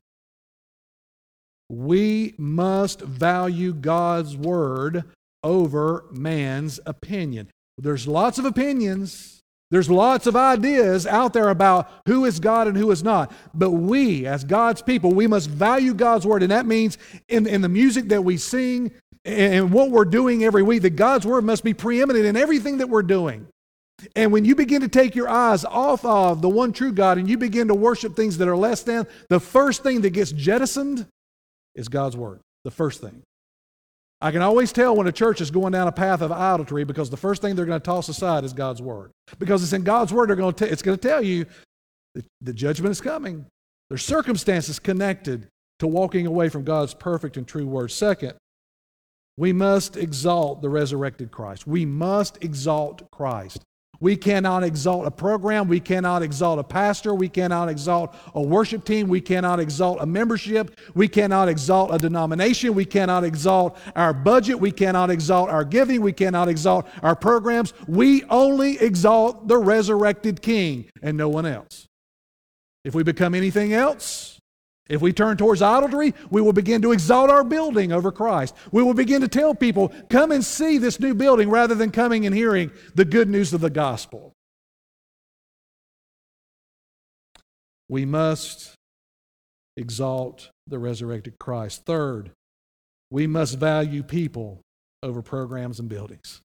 We 1.69 2.33
must 2.37 3.01
value 3.01 3.73
God's 3.73 4.35
word 4.35 5.05
over 5.43 6.05
man's 6.11 6.79
opinion. 6.85 7.49
There's 7.77 8.07
lots 8.07 8.37
of 8.37 8.45
opinions. 8.45 9.38
There's 9.71 9.89
lots 9.89 10.25
of 10.25 10.35
ideas 10.35 11.05
out 11.05 11.33
there 11.33 11.49
about 11.49 11.89
who 12.07 12.25
is 12.25 12.39
God 12.39 12.67
and 12.67 12.75
who 12.75 12.89
is 12.89 13.03
not. 13.03 13.31
But 13.53 13.71
we, 13.71 14.25
as 14.25 14.43
God's 14.43 14.81
people, 14.81 15.13
we 15.13 15.27
must 15.27 15.49
value 15.49 15.93
God's 15.93 16.25
word. 16.25 16.41
And 16.41 16.51
that 16.51 16.65
means 16.65 16.97
in, 17.27 17.45
in 17.45 17.61
the 17.61 17.69
music 17.69 18.09
that 18.09 18.23
we 18.23 18.37
sing 18.37 18.91
and 19.25 19.71
what 19.71 19.91
we're 19.91 20.05
doing 20.05 20.43
every 20.43 20.63
week, 20.63 20.81
that 20.81 20.95
God's 20.95 21.25
word 21.25 21.43
must 21.43 21.63
be 21.63 21.75
preeminent 21.75 22.25
in 22.25 22.35
everything 22.35 22.77
that 22.77 22.89
we're 22.89 23.03
doing. 23.03 23.47
And 24.15 24.31
when 24.31 24.45
you 24.45 24.55
begin 24.55 24.81
to 24.81 24.87
take 24.87 25.13
your 25.13 25.29
eyes 25.29 25.65
off 25.65 26.03
of 26.05 26.41
the 26.41 26.49
one 26.49 26.73
true 26.73 26.93
God 26.93 27.17
and 27.17 27.29
you 27.29 27.37
begin 27.37 27.67
to 27.67 27.75
worship 27.75 28.15
things 28.15 28.37
that 28.37 28.47
are 28.47 28.57
less 28.57 28.81
than, 28.81 29.05
the 29.27 29.39
first 29.39 29.83
thing 29.83 30.01
that 30.01 30.11
gets 30.11 30.31
jettisoned 30.31 31.05
is 31.75 31.89
God's 31.89 32.17
word. 32.17 32.39
The 32.63 32.71
first 32.71 33.01
thing. 33.01 33.21
I 34.21 34.31
can 34.31 34.41
always 34.41 34.73
tell 34.73 34.95
when 34.95 35.07
a 35.07 35.11
church 35.11 35.39
is 35.39 35.49
going 35.49 35.71
down 35.71 35.87
a 35.87 35.93
path 35.93 36.21
of 36.21 36.31
idolatry 36.31 36.83
because 36.83 37.09
the 37.09 37.17
first 37.17 37.41
thing 37.41 37.55
they're 37.55 37.65
going 37.65 37.79
to 37.79 37.85
toss 37.85 38.09
aside 38.09 38.43
is 38.43 38.51
God's 38.51 38.81
word. 38.81 39.11
Because 39.37 39.63
it's 39.63 39.71
in 39.71 39.83
God's 39.83 40.11
word, 40.11 40.29
they're 40.29 40.35
going 40.35 40.53
to 40.53 40.65
t- 40.65 40.71
it's 40.71 40.81
going 40.81 40.97
to 40.97 41.07
tell 41.07 41.23
you 41.23 41.45
that 42.15 42.25
the 42.41 42.53
judgment 42.53 42.91
is 42.91 42.99
coming. 42.99 43.45
There's 43.89 44.03
circumstances 44.03 44.77
connected 44.77 45.47
to 45.79 45.87
walking 45.87 46.27
away 46.27 46.49
from 46.49 46.65
God's 46.65 46.93
perfect 46.93 47.37
and 47.37 47.47
true 47.47 47.65
word. 47.65 47.91
Second, 47.91 48.33
we 49.37 49.53
must 49.53 49.95
exalt 49.95 50.61
the 50.61 50.69
resurrected 50.69 51.31
Christ. 51.31 51.65
We 51.65 51.85
must 51.85 52.43
exalt 52.43 53.09
Christ. 53.11 53.63
We 53.99 54.15
cannot 54.15 54.63
exalt 54.63 55.05
a 55.05 55.11
program. 55.11 55.67
We 55.67 55.79
cannot 55.79 56.23
exalt 56.23 56.59
a 56.59 56.63
pastor. 56.63 57.13
We 57.13 57.27
cannot 57.29 57.69
exalt 57.69 58.15
a 58.33 58.41
worship 58.41 58.85
team. 58.85 59.09
We 59.09 59.21
cannot 59.21 59.59
exalt 59.59 59.99
a 60.01 60.05
membership. 60.05 60.79
We 60.95 61.07
cannot 61.07 61.49
exalt 61.49 61.93
a 61.93 61.97
denomination. 61.97 62.73
We 62.75 62.85
cannot 62.85 63.23
exalt 63.23 63.77
our 63.95 64.13
budget. 64.13 64.59
We 64.59 64.71
cannot 64.71 65.09
exalt 65.09 65.49
our 65.49 65.65
giving. 65.65 66.01
We 66.01 66.13
cannot 66.13 66.47
exalt 66.47 66.87
our 67.03 67.15
programs. 67.15 67.73
We 67.87 68.23
only 68.25 68.79
exalt 68.79 69.47
the 69.47 69.57
resurrected 69.57 70.41
King 70.41 70.89
and 71.01 71.17
no 71.17 71.27
one 71.27 71.45
else. 71.45 71.87
If 72.85 72.95
we 72.95 73.03
become 73.03 73.35
anything 73.35 73.73
else, 73.73 74.38
if 74.89 75.01
we 75.01 75.13
turn 75.13 75.37
towards 75.37 75.61
idolatry, 75.61 76.15
we 76.31 76.41
will 76.41 76.51
begin 76.51 76.81
to 76.81 76.91
exalt 76.91 77.29
our 77.29 77.43
building 77.43 77.91
over 77.91 78.11
Christ. 78.11 78.55
We 78.71 78.81
will 78.81 78.95
begin 78.95 79.21
to 79.21 79.27
tell 79.27 79.53
people, 79.53 79.93
come 80.09 80.31
and 80.31 80.43
see 80.43 80.79
this 80.79 80.99
new 80.99 81.13
building 81.13 81.49
rather 81.49 81.75
than 81.75 81.91
coming 81.91 82.25
and 82.25 82.35
hearing 82.35 82.71
the 82.95 83.05
good 83.05 83.29
news 83.29 83.53
of 83.53 83.61
the 83.61 83.69
gospel. 83.69 84.33
We 87.87 88.05
must 88.05 88.75
exalt 89.77 90.49
the 90.67 90.79
resurrected 90.79 91.39
Christ. 91.39 91.85
Third, 91.85 92.31
we 93.11 93.27
must 93.27 93.57
value 93.57 94.03
people 94.03 94.61
over 95.01 95.21
programs 95.21 95.79
and 95.79 95.87
buildings. 95.87 96.41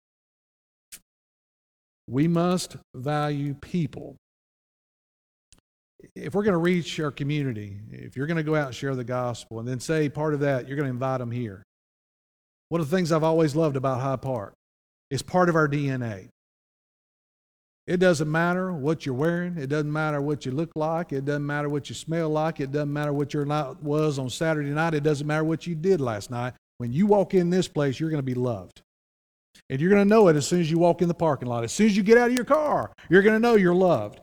We 2.08 2.26
must 2.26 2.76
value 2.94 3.54
people 3.54 4.16
if 6.14 6.34
we're 6.34 6.42
going 6.42 6.52
to 6.52 6.58
reach 6.58 6.98
our 7.00 7.10
community, 7.10 7.78
if 7.90 8.16
you're 8.16 8.26
going 8.26 8.36
to 8.36 8.42
go 8.42 8.54
out 8.54 8.66
and 8.66 8.74
share 8.74 8.94
the 8.94 9.04
gospel, 9.04 9.58
and 9.58 9.68
then 9.68 9.80
say 9.80 10.08
part 10.08 10.34
of 10.34 10.40
that, 10.40 10.68
you're 10.68 10.76
going 10.76 10.86
to 10.86 10.92
invite 10.92 11.20
them 11.20 11.30
here. 11.30 11.62
One 12.68 12.80
of 12.80 12.90
the 12.90 12.96
things 12.96 13.12
I've 13.12 13.24
always 13.24 13.56
loved 13.56 13.76
about 13.76 14.00
Hyde 14.00 14.22
Park 14.22 14.54
is 15.10 15.22
part 15.22 15.48
of 15.48 15.56
our 15.56 15.68
DNA. 15.68 16.28
It 17.86 17.96
doesn't 18.00 18.30
matter 18.30 18.70
what 18.70 19.06
you're 19.06 19.14
wearing. 19.14 19.56
It 19.56 19.68
doesn't 19.68 19.90
matter 19.90 20.20
what 20.20 20.44
you 20.44 20.52
look 20.52 20.72
like. 20.76 21.12
It 21.12 21.24
doesn't 21.24 21.46
matter 21.46 21.70
what 21.70 21.88
you 21.88 21.94
smell 21.94 22.28
like. 22.28 22.60
It 22.60 22.70
doesn't 22.70 22.92
matter 22.92 23.14
what 23.14 23.32
your 23.32 23.46
night 23.46 23.82
was 23.82 24.18
on 24.18 24.28
Saturday 24.28 24.68
night. 24.68 24.92
It 24.92 25.02
doesn't 25.02 25.26
matter 25.26 25.44
what 25.44 25.66
you 25.66 25.74
did 25.74 25.98
last 25.98 26.30
night. 26.30 26.52
When 26.76 26.92
you 26.92 27.06
walk 27.06 27.32
in 27.32 27.48
this 27.48 27.66
place, 27.66 27.98
you're 27.98 28.10
going 28.10 28.18
to 28.18 28.22
be 28.22 28.34
loved. 28.34 28.82
And 29.70 29.80
you're 29.80 29.90
going 29.90 30.02
to 30.02 30.08
know 30.08 30.28
it 30.28 30.36
as 30.36 30.46
soon 30.46 30.60
as 30.60 30.70
you 30.70 30.78
walk 30.78 31.00
in 31.00 31.08
the 31.08 31.14
parking 31.14 31.48
lot. 31.48 31.64
As 31.64 31.72
soon 31.72 31.86
as 31.86 31.96
you 31.96 32.02
get 32.02 32.18
out 32.18 32.28
of 32.28 32.34
your 32.34 32.44
car, 32.44 32.92
you're 33.08 33.22
going 33.22 33.34
to 33.34 33.40
know 33.40 33.54
you're 33.54 33.74
loved. 33.74 34.20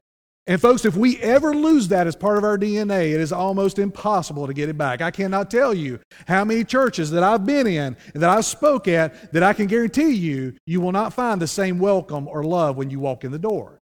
And 0.47 0.61
folks, 0.61 0.85
if 0.85 0.95
we 0.95 1.19
ever 1.21 1.55
lose 1.55 1.87
that 1.87 2.05
as 2.05 2.15
part 2.15 2.37
of 2.37 2.43
our 2.43 2.57
DNA, 2.57 3.13
it 3.13 3.19
is 3.19 3.31
almost 3.31 3.79
impossible 3.79 4.45
to 4.45 4.53
get 4.53 4.69
it 4.69 4.77
back. 4.77 5.01
I 5.01 5.09
cannot 5.09 5.49
tell 5.49 5.73
you 5.73 5.99
how 6.27 6.45
many 6.45 6.63
churches 6.63 7.09
that 7.11 7.23
I've 7.23 7.45
been 7.45 7.65
in 7.65 7.97
and 8.13 8.21
that 8.21 8.29
I've 8.29 8.45
spoke 8.45 8.87
at 8.87 9.33
that 9.33 9.41
I 9.41 9.53
can 9.53 9.65
guarantee 9.65 10.11
you 10.11 10.53
you 10.67 10.81
will 10.81 10.91
not 10.91 11.13
find 11.13 11.41
the 11.41 11.47
same 11.47 11.79
welcome 11.79 12.27
or 12.27 12.43
love 12.43 12.77
when 12.77 12.91
you 12.91 12.99
walk 12.99 13.23
in 13.23 13.31
the 13.31 13.39
door. 13.39 13.79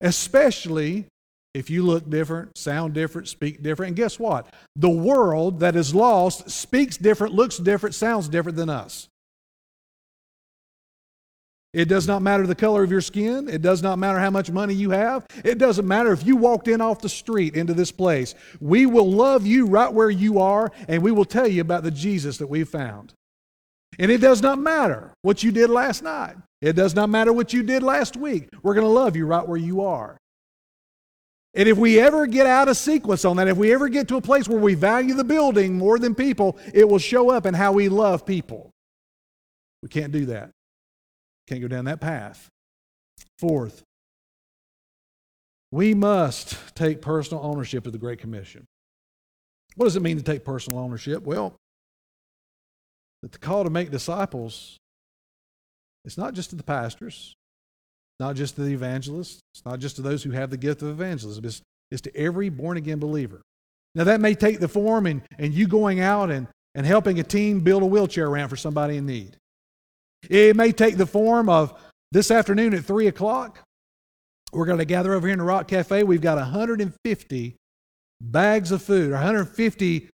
Especially 0.00 1.06
if 1.54 1.70
you 1.70 1.84
look 1.84 2.08
different, 2.10 2.58
sound 2.58 2.92
different, 2.94 3.28
speak 3.28 3.62
different. 3.62 3.90
And 3.90 3.96
guess 3.96 4.18
what? 4.18 4.52
The 4.74 4.90
world 4.90 5.60
that 5.60 5.76
is 5.76 5.94
lost 5.94 6.50
speaks 6.50 6.96
different, 6.96 7.34
looks 7.34 7.56
different, 7.56 7.94
sounds 7.94 8.28
different 8.28 8.56
than 8.56 8.68
us. 8.68 9.08
It 11.72 11.84
does 11.84 12.08
not 12.08 12.20
matter 12.20 12.46
the 12.46 12.54
color 12.54 12.82
of 12.82 12.90
your 12.90 13.00
skin. 13.00 13.48
It 13.48 13.62
does 13.62 13.80
not 13.80 13.98
matter 13.98 14.18
how 14.18 14.30
much 14.30 14.50
money 14.50 14.74
you 14.74 14.90
have. 14.90 15.24
It 15.44 15.58
doesn't 15.58 15.86
matter 15.86 16.12
if 16.12 16.26
you 16.26 16.36
walked 16.36 16.66
in 16.66 16.80
off 16.80 17.00
the 17.00 17.08
street 17.08 17.54
into 17.54 17.74
this 17.74 17.92
place. 17.92 18.34
We 18.60 18.86
will 18.86 19.10
love 19.10 19.46
you 19.46 19.66
right 19.66 19.92
where 19.92 20.10
you 20.10 20.40
are, 20.40 20.72
and 20.88 21.02
we 21.02 21.12
will 21.12 21.24
tell 21.24 21.46
you 21.46 21.60
about 21.60 21.84
the 21.84 21.92
Jesus 21.92 22.38
that 22.38 22.48
we 22.48 22.64
found. 22.64 23.14
And 24.00 24.10
it 24.10 24.20
does 24.20 24.42
not 24.42 24.58
matter 24.58 25.12
what 25.22 25.44
you 25.44 25.52
did 25.52 25.70
last 25.70 26.02
night. 26.02 26.36
It 26.60 26.74
does 26.74 26.94
not 26.94 27.08
matter 27.08 27.32
what 27.32 27.52
you 27.52 27.62
did 27.62 27.82
last 27.82 28.16
week. 28.16 28.48
We're 28.62 28.74
going 28.74 28.86
to 28.86 28.92
love 28.92 29.14
you 29.14 29.26
right 29.26 29.46
where 29.46 29.58
you 29.58 29.82
are. 29.82 30.16
And 31.54 31.68
if 31.68 31.78
we 31.78 31.98
ever 32.00 32.26
get 32.26 32.46
out 32.46 32.68
of 32.68 32.76
sequence 32.76 33.24
on 33.24 33.36
that, 33.36 33.48
if 33.48 33.56
we 33.56 33.72
ever 33.72 33.88
get 33.88 34.08
to 34.08 34.16
a 34.16 34.20
place 34.20 34.48
where 34.48 34.58
we 34.58 34.74
value 34.74 35.14
the 35.14 35.24
building 35.24 35.76
more 35.76 35.98
than 35.98 36.14
people, 36.14 36.58
it 36.72 36.88
will 36.88 36.98
show 36.98 37.30
up 37.30 37.46
in 37.46 37.54
how 37.54 37.72
we 37.72 37.88
love 37.88 38.24
people. 38.24 38.70
We 39.82 39.88
can't 39.88 40.12
do 40.12 40.26
that. 40.26 40.50
Can't 41.50 41.62
go 41.62 41.66
down 41.66 41.86
that 41.86 42.00
path. 42.00 42.48
Fourth, 43.40 43.82
we 45.72 45.94
must 45.94 46.56
take 46.76 47.02
personal 47.02 47.44
ownership 47.44 47.86
of 47.86 47.92
the 47.92 47.98
Great 47.98 48.20
Commission. 48.20 48.66
What 49.74 49.86
does 49.86 49.96
it 49.96 50.02
mean 50.02 50.16
to 50.16 50.22
take 50.22 50.44
personal 50.44 50.78
ownership? 50.78 51.24
Well, 51.24 51.56
that 53.22 53.32
the 53.32 53.38
call 53.38 53.64
to 53.64 53.70
make 53.70 53.90
disciples 53.90 54.76
it's 56.04 56.16
not 56.16 56.34
just 56.34 56.50
to 56.50 56.56
the 56.56 56.62
pastors, 56.62 57.34
not 58.20 58.36
just 58.36 58.54
to 58.54 58.62
the 58.62 58.72
evangelists, 58.72 59.40
it's 59.52 59.64
not 59.64 59.80
just 59.80 59.96
to 59.96 60.02
those 60.02 60.22
who 60.22 60.30
have 60.30 60.50
the 60.50 60.56
gift 60.56 60.82
of 60.82 60.88
evangelism, 60.88 61.44
it's, 61.44 61.62
it's 61.90 62.02
to 62.02 62.16
every 62.16 62.48
born 62.48 62.76
again 62.76 63.00
believer. 63.00 63.42
Now, 63.96 64.04
that 64.04 64.20
may 64.20 64.34
take 64.34 64.60
the 64.60 64.68
form 64.68 65.06
and, 65.06 65.22
and 65.36 65.52
you 65.52 65.66
going 65.66 65.98
out 65.98 66.30
and, 66.30 66.46
and 66.76 66.86
helping 66.86 67.18
a 67.18 67.24
team 67.24 67.60
build 67.60 67.82
a 67.82 67.86
wheelchair 67.86 68.30
ramp 68.30 68.50
for 68.50 68.56
somebody 68.56 68.96
in 68.96 69.04
need. 69.04 69.36
It 70.28 70.56
may 70.56 70.72
take 70.72 70.96
the 70.96 71.06
form 71.06 71.48
of 71.48 71.78
this 72.12 72.30
afternoon 72.30 72.74
at 72.74 72.84
3 72.84 73.06
o'clock. 73.06 73.64
We're 74.52 74.66
going 74.66 74.78
to 74.78 74.84
gather 74.84 75.14
over 75.14 75.26
here 75.26 75.32
in 75.32 75.38
the 75.38 75.44
Rock 75.44 75.68
Cafe. 75.68 76.02
We've 76.02 76.20
got 76.20 76.36
150 76.36 77.56
bags 78.20 78.72
of 78.72 78.82
food, 78.82 79.10
or 79.10 79.14
150 79.14 80.08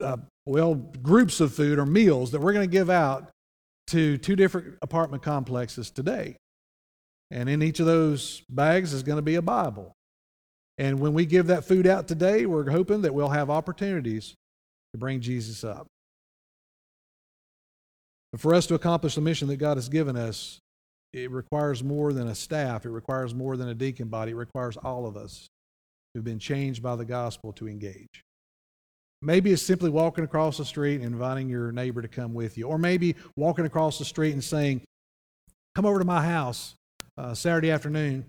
uh, 0.00 0.16
well, 0.44 0.74
groups 0.74 1.40
of 1.40 1.54
food 1.54 1.78
or 1.78 1.86
meals 1.86 2.32
that 2.32 2.40
we're 2.40 2.52
going 2.52 2.68
to 2.68 2.72
give 2.72 2.90
out 2.90 3.30
to 3.88 4.18
two 4.18 4.36
different 4.36 4.76
apartment 4.82 5.22
complexes 5.22 5.90
today. 5.90 6.36
And 7.30 7.48
in 7.48 7.62
each 7.62 7.80
of 7.80 7.86
those 7.86 8.42
bags 8.48 8.92
is 8.92 9.02
going 9.02 9.16
to 9.16 9.22
be 9.22 9.36
a 9.36 9.42
Bible. 9.42 9.92
And 10.78 11.00
when 11.00 11.14
we 11.14 11.26
give 11.26 11.46
that 11.46 11.64
food 11.64 11.86
out 11.86 12.06
today, 12.06 12.46
we're 12.46 12.70
hoping 12.70 13.02
that 13.02 13.14
we'll 13.14 13.30
have 13.30 13.50
opportunities 13.50 14.34
to 14.92 14.98
bring 14.98 15.20
Jesus 15.20 15.64
up. 15.64 15.86
But 18.36 18.42
for 18.42 18.54
us 18.54 18.66
to 18.66 18.74
accomplish 18.74 19.14
the 19.14 19.22
mission 19.22 19.48
that 19.48 19.56
God 19.56 19.78
has 19.78 19.88
given 19.88 20.14
us, 20.14 20.60
it 21.14 21.30
requires 21.30 21.82
more 21.82 22.12
than 22.12 22.28
a 22.28 22.34
staff, 22.34 22.84
it 22.84 22.90
requires 22.90 23.34
more 23.34 23.56
than 23.56 23.70
a 23.70 23.74
deacon 23.74 24.08
body, 24.08 24.32
it 24.32 24.34
requires 24.34 24.76
all 24.76 25.06
of 25.06 25.16
us 25.16 25.48
who've 26.12 26.22
been 26.22 26.38
changed 26.38 26.82
by 26.82 26.96
the 26.96 27.04
gospel 27.06 27.54
to 27.54 27.66
engage. 27.66 28.22
Maybe 29.22 29.52
it's 29.52 29.62
simply 29.62 29.88
walking 29.88 30.22
across 30.22 30.58
the 30.58 30.66
street 30.66 30.96
and 30.96 31.14
inviting 31.14 31.48
your 31.48 31.72
neighbor 31.72 32.02
to 32.02 32.08
come 32.08 32.34
with 32.34 32.58
you. 32.58 32.66
Or 32.66 32.76
maybe 32.76 33.16
walking 33.36 33.64
across 33.64 33.98
the 33.98 34.04
street 34.04 34.34
and 34.34 34.44
saying, 34.44 34.82
Come 35.74 35.86
over 35.86 35.98
to 35.98 36.04
my 36.04 36.22
house 36.22 36.74
uh, 37.16 37.32
Saturday 37.32 37.70
afternoon. 37.70 38.26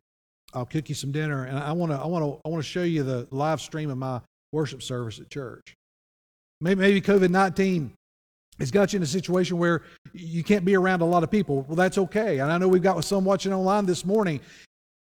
I'll 0.54 0.66
cook 0.66 0.88
you 0.88 0.96
some 0.96 1.12
dinner, 1.12 1.44
and 1.44 1.60
I 1.60 1.74
want 1.74 1.92
to 1.92 1.98
I 1.98 2.08
want 2.08 2.24
to 2.24 2.40
I 2.46 2.50
want 2.50 2.64
to 2.64 2.70
show 2.70 2.84
you 2.84 3.04
the 3.04 3.28
live 3.30 3.60
stream 3.60 3.90
of 3.90 3.98
my 3.98 4.22
worship 4.54 4.82
service 4.82 5.20
at 5.20 5.30
church. 5.30 5.76
Maybe, 6.62 6.80
maybe 6.80 7.02
COVID 7.02 7.30
nineteen 7.30 7.92
has 8.60 8.72
got 8.72 8.94
you 8.94 8.98
in 8.98 9.04
a 9.04 9.08
situation 9.08 9.58
where 9.58 9.84
you 10.14 10.44
can't 10.44 10.66
be 10.66 10.76
around 10.76 11.02
a 11.02 11.06
lot 11.06 11.24
of 11.24 11.32
people. 11.32 11.64
Well, 11.64 11.76
that's 11.76 11.98
okay. 11.98 12.40
And 12.40 12.52
I 12.52 12.58
know 12.58 12.68
we've 12.68 12.82
got 12.82 13.04
some 13.04 13.24
watching 13.24 13.54
online 13.54 13.86
this 13.86 14.04
morning. 14.06 14.40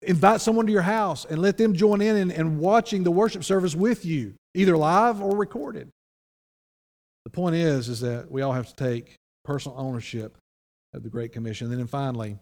Invite 0.01 0.41
someone 0.41 0.65
to 0.65 0.71
your 0.71 0.81
house 0.81 1.25
and 1.25 1.41
let 1.41 1.57
them 1.57 1.73
join 1.73 2.01
in 2.01 2.17
and, 2.17 2.31
and 2.31 2.59
watching 2.59 3.03
the 3.03 3.11
worship 3.11 3.43
service 3.43 3.75
with 3.75 4.05
you, 4.05 4.33
either 4.53 4.75
live 4.75 5.21
or 5.21 5.37
recorded. 5.37 5.89
The 7.25 7.31
point 7.31 7.55
is, 7.55 7.87
is 7.89 8.01
that 8.01 8.29
we 8.29 8.41
all 8.41 8.51
have 8.51 8.67
to 8.67 8.75
take 8.75 9.15
personal 9.45 9.79
ownership 9.79 10.37
of 10.93 11.03
the 11.03 11.09
Great 11.09 11.31
Commission. 11.31 11.71
And 11.71 11.79
then 11.79 11.87
finally, 11.87 12.37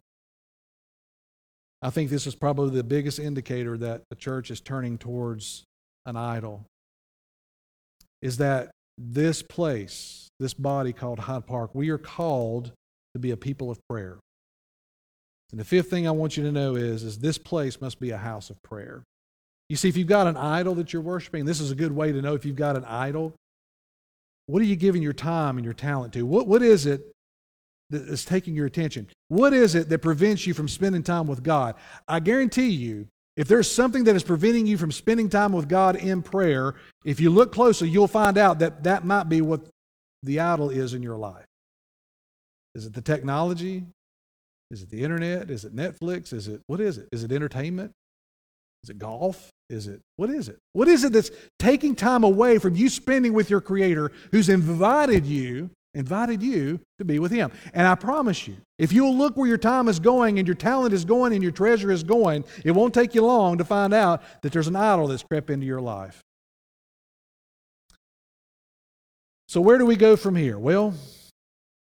I 1.81 1.89
think 1.89 2.09
this 2.09 2.25
is 2.25 2.35
probably 2.35 2.75
the 2.75 2.83
biggest 2.83 3.19
indicator 3.19 3.77
that 3.77 4.03
the 4.09 4.15
church 4.15 4.49
is 4.51 4.61
turning 4.61 4.97
towards 4.97 5.63
an 6.05 6.15
idol. 6.15 6.65
Is 8.21 8.37
that 8.37 8.71
this 8.97 9.41
place, 9.41 10.29
this 10.39 10.53
body 10.53 10.93
called 10.93 11.19
Hyde 11.19 11.47
Park, 11.47 11.71
we 11.73 11.89
are 11.89 11.97
called 11.97 12.71
to 13.13 13.19
be 13.19 13.31
a 13.31 13.37
people 13.37 13.69
of 13.69 13.79
prayer. 13.89 14.19
And 15.51 15.59
the 15.59 15.65
fifth 15.65 15.89
thing 15.89 16.07
I 16.07 16.11
want 16.11 16.37
you 16.37 16.43
to 16.43 16.51
know 16.51 16.75
is, 16.75 17.03
is 17.03 17.19
this 17.19 17.37
place 17.37 17.81
must 17.81 17.99
be 17.99 18.11
a 18.11 18.17
house 18.17 18.49
of 18.49 18.61
prayer. 18.63 19.03
You 19.69 19.75
see, 19.75 19.89
if 19.89 19.97
you've 19.97 20.07
got 20.07 20.27
an 20.27 20.37
idol 20.37 20.75
that 20.75 20.93
you're 20.93 21.01
worshiping, 21.01 21.45
this 21.45 21.59
is 21.59 21.71
a 21.71 21.75
good 21.75 21.91
way 21.91 22.11
to 22.11 22.21
know 22.21 22.33
if 22.35 22.45
you've 22.45 22.55
got 22.55 22.75
an 22.75 22.85
idol. 22.85 23.33
What 24.45 24.61
are 24.61 24.65
you 24.65 24.75
giving 24.75 25.01
your 25.01 25.13
time 25.13 25.57
and 25.57 25.65
your 25.65 25.73
talent 25.73 26.13
to? 26.13 26.25
What, 26.25 26.47
what 26.47 26.61
is 26.61 26.85
it 26.85 27.11
that 27.89 28.03
is 28.03 28.25
taking 28.25 28.55
your 28.55 28.65
attention? 28.65 29.07
What 29.27 29.53
is 29.53 29.75
it 29.75 29.89
that 29.89 29.99
prevents 29.99 30.47
you 30.47 30.53
from 30.53 30.67
spending 30.67 31.03
time 31.03 31.27
with 31.27 31.43
God? 31.43 31.75
I 32.07 32.19
guarantee 32.19 32.69
you, 32.69 33.07
if 33.37 33.47
there's 33.47 33.71
something 33.71 34.03
that 34.05 34.15
is 34.15 34.23
preventing 34.23 34.67
you 34.67 34.77
from 34.77 34.91
spending 34.91 35.29
time 35.29 35.53
with 35.53 35.69
God 35.69 35.95
in 35.95 36.21
prayer, 36.21 36.75
if 37.05 37.19
you 37.19 37.29
look 37.29 37.51
closely, 37.51 37.89
you'll 37.89 38.07
find 38.07 38.37
out 38.37 38.59
that 38.59 38.83
that 38.83 39.05
might 39.05 39.29
be 39.29 39.41
what 39.41 39.61
the 40.23 40.39
idol 40.39 40.69
is 40.69 40.93
in 40.93 41.01
your 41.01 41.17
life. 41.17 41.45
Is 42.75 42.85
it 42.85 42.93
the 42.93 43.01
technology? 43.01 43.83
Is 44.69 44.81
it 44.81 44.89
the 44.89 45.03
internet? 45.03 45.49
Is 45.49 45.65
it 45.65 45.75
Netflix? 45.75 46.33
Is 46.33 46.47
it, 46.47 46.61
what 46.67 46.79
is 46.79 46.97
it? 46.97 47.07
Is 47.11 47.23
it 47.23 47.31
entertainment? 47.31 47.91
Is 48.83 48.89
it 48.89 48.97
golf? 48.97 49.49
Is 49.69 49.87
it, 49.87 50.01
what 50.17 50.29
is 50.29 50.49
it? 50.49 50.57
What 50.73 50.87
is 50.87 51.03
it 51.03 51.13
that's 51.13 51.31
taking 51.59 51.95
time 51.95 52.23
away 52.23 52.57
from 52.57 52.75
you 52.75 52.89
spending 52.89 53.33
with 53.33 53.49
your 53.49 53.61
Creator 53.61 54.11
who's 54.31 54.49
invited 54.49 55.25
you 55.25 55.69
invited 55.93 56.41
you 56.41 56.79
to 56.97 57.05
be 57.05 57.19
with 57.19 57.31
him. 57.31 57.51
And 57.73 57.87
I 57.87 57.95
promise 57.95 58.47
you, 58.47 58.57
if 58.79 58.93
you'll 58.93 59.15
look 59.15 59.35
where 59.35 59.47
your 59.47 59.57
time 59.57 59.87
is 59.87 59.99
going 59.99 60.39
and 60.39 60.47
your 60.47 60.55
talent 60.55 60.93
is 60.93 61.05
going 61.05 61.33
and 61.33 61.43
your 61.43 61.51
treasure 61.51 61.91
is 61.91 62.03
going, 62.03 62.45
it 62.63 62.71
won't 62.71 62.93
take 62.93 63.13
you 63.13 63.23
long 63.23 63.57
to 63.57 63.65
find 63.65 63.93
out 63.93 64.21
that 64.41 64.51
there's 64.51 64.67
an 64.67 64.75
idol 64.75 65.07
that's 65.07 65.23
crept 65.23 65.49
into 65.49 65.65
your 65.65 65.81
life. 65.81 66.21
So, 69.47 69.59
where 69.59 69.77
do 69.77 69.85
we 69.85 69.97
go 69.97 70.15
from 70.15 70.35
here? 70.35 70.57
Well, 70.57 70.93